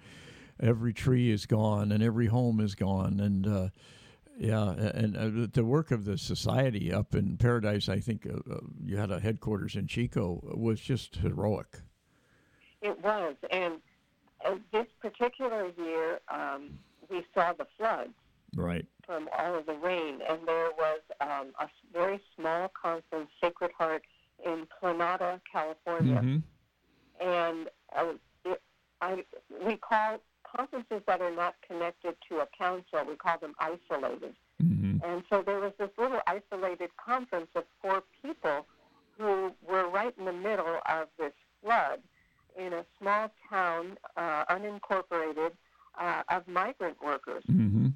[0.62, 3.70] every tree is gone and every home is gone, and uh,
[4.38, 8.60] yeah, and uh, the work of the society up in Paradise, I think uh, uh,
[8.84, 11.68] you had a headquarters in Chico was just heroic.
[12.82, 13.76] It was, and
[14.46, 16.72] uh, this particular year, um,
[17.10, 18.14] we saw the floods
[18.56, 18.86] Right.
[19.06, 24.04] from all of the rain, and there was um, a very small conference, Sacred Heart,
[24.46, 26.20] in Planada, California.
[26.20, 26.38] hmm
[27.24, 28.14] and uh,
[28.46, 28.60] it,
[29.00, 29.24] I,
[29.64, 30.20] we call
[30.56, 34.34] conferences that are not connected to a council, we call them isolated.
[34.60, 38.66] hmm And so there was this little isolated conference of four people
[39.18, 42.00] who were right in the middle of this flood
[42.58, 45.52] in a small town, uh, unincorporated,
[46.00, 47.44] uh, of migrant workers.
[47.46, 47.88] hmm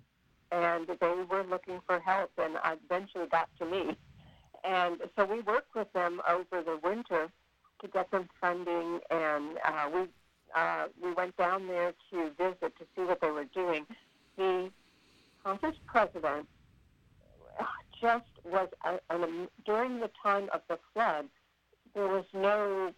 [0.51, 3.97] And they were looking for help, and eventually got to me.
[4.63, 7.29] And so we worked with them over the winter
[7.81, 10.01] to get them funding, and uh, we
[10.55, 13.85] uh, we went down there to visit to see what they were doing.
[14.37, 14.71] The
[15.43, 16.47] conference president
[18.01, 21.25] just was a, an, during the time of the flood.
[21.93, 22.91] There was no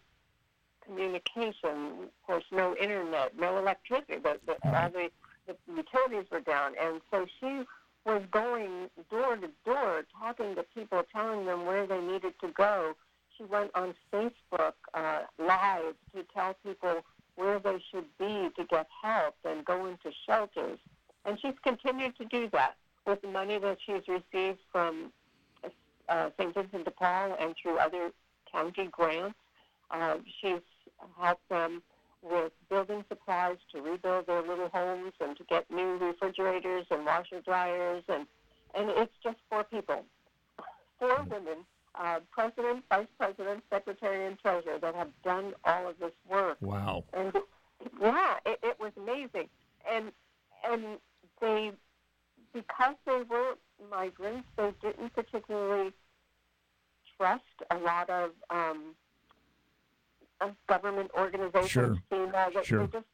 [0.86, 4.18] communication, of course, no internet, no electricity.
[4.24, 5.10] The, the, all the,
[5.48, 7.64] the utilities were down, and so she
[8.06, 12.94] was going door to door, talking to people, telling them where they needed to go.
[13.38, 17.04] She went on Facebook uh, Live to tell people
[17.38, 20.80] where they should be to get help and go into shelters.
[21.26, 22.76] And she's continued to do that
[23.06, 25.12] with the money that she's received from
[26.10, 26.54] uh, St.
[26.54, 28.12] Vincent de Paul and through other
[28.52, 29.36] county grants.
[29.92, 30.62] Uh, she's
[31.20, 31.82] helped them
[32.22, 37.40] with building supplies to rebuild their little homes and to get new refrigerators and washer
[37.42, 38.26] dryers and
[38.76, 40.04] and it's just four people.
[41.00, 41.66] four women,
[42.00, 46.58] uh, president, vice president, secretary, and treasurer, that have done all of this work.
[46.62, 47.04] Wow.
[47.14, 47.34] And
[48.02, 49.50] yeah, it, it was amazing.
[49.90, 50.12] And
[50.70, 50.98] and
[51.40, 51.72] they,
[52.54, 53.56] because they were
[53.90, 55.92] migrants, they didn't particularly
[57.18, 58.96] trust a lot of um,
[60.42, 61.70] of government organizations.
[61.70, 61.98] Sure.
[62.64, 62.88] Sure.
[62.88, 63.06] they just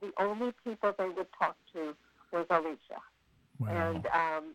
[0.00, 1.94] the only people they would talk to
[2.32, 3.00] was Alicia.
[3.58, 3.68] Wow.
[3.68, 4.54] And um,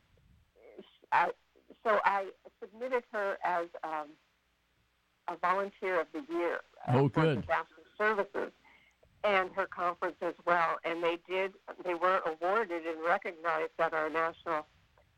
[1.11, 1.30] I,
[1.84, 2.27] so I
[2.61, 4.07] submitted her as um,
[5.27, 7.41] a volunteer of the year uh, Oh, for good.
[7.41, 8.51] disaster services
[9.23, 10.77] and her conference as well.
[10.86, 11.53] And they did,
[11.86, 14.65] they were awarded and recognized at our National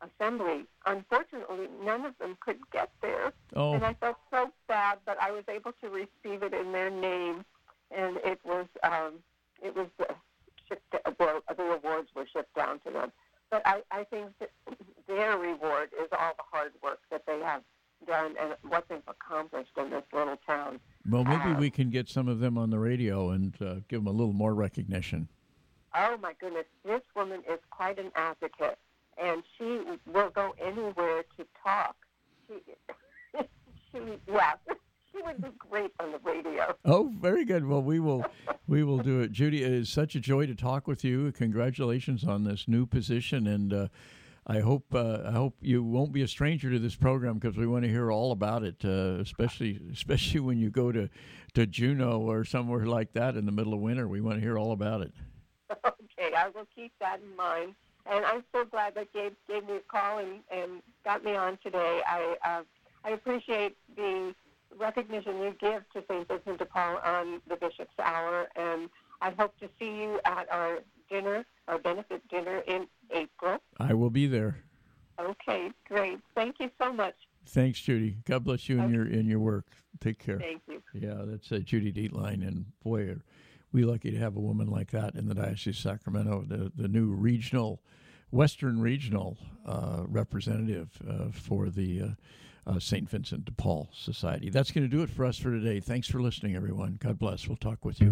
[0.00, 0.64] Assembly.
[0.86, 3.32] Unfortunately, none of them could get there.
[3.54, 6.90] oh, And I felt so bad, but I was able to receive it in their
[6.90, 7.44] name.
[7.96, 9.14] And it was, um,
[9.62, 10.12] it was uh,
[10.68, 13.12] shipped, well, the awards were shipped down to them.
[13.50, 14.50] But I, I think that
[15.06, 17.62] their reward is all the hard work that they have
[18.06, 20.80] done and what they've accomplished in this little town.
[21.08, 24.00] well, maybe uh, we can get some of them on the radio and uh, give
[24.00, 25.28] them a little more recognition.
[25.94, 28.78] Oh my goodness, this woman is quite an advocate,
[29.22, 31.96] and she will go anywhere to talk.
[32.48, 32.54] She,
[33.92, 34.54] she, yeah,
[35.12, 36.74] she would be great on the radio.
[36.84, 37.66] Oh, very good.
[37.66, 38.24] Well, we will,
[38.66, 39.32] we will do it.
[39.32, 41.30] Judy, it is such a joy to talk with you.
[41.32, 43.88] Congratulations on this new position, and uh,
[44.46, 47.66] I hope uh, I hope you won't be a stranger to this program because we
[47.66, 51.08] want to hear all about it, uh, especially especially when you go to
[51.54, 54.08] to Juneau or somewhere like that in the middle of winter.
[54.08, 55.12] We want to hear all about it.
[55.70, 57.74] Okay, I will keep that in mind.
[58.04, 61.56] And I'm so glad that Gabe gave me a call and, and got me on
[61.62, 62.02] today.
[62.04, 62.62] I uh,
[63.04, 64.34] I appreciate the
[64.76, 66.26] recognition you give to St.
[66.26, 68.88] Vincent de Paul on the Bishop's Hour, and
[69.20, 70.80] I hope to see you at our
[71.12, 73.58] dinner, our benefit dinner in April.
[73.78, 74.56] I will be there.
[75.20, 76.18] Okay, great.
[76.34, 77.14] Thank you so much.
[77.46, 78.16] Thanks, Judy.
[78.24, 79.66] God bless you in your in your work.
[80.00, 80.38] Take care.
[80.38, 80.82] Thank you.
[80.94, 83.22] Yeah, that's uh, Judy Dietlein, and boy, are
[83.72, 86.88] we lucky to have a woman like that in the Diocese of Sacramento, the the
[86.88, 87.82] new regional,
[88.30, 89.36] Western regional
[89.66, 92.08] uh, representative uh, for the uh,
[92.66, 93.10] uh, St.
[93.10, 94.48] Vincent de Paul Society.
[94.48, 95.80] That's going to do it for us for today.
[95.80, 96.98] Thanks for listening, everyone.
[97.00, 97.48] God bless.
[97.48, 98.08] We'll talk with you.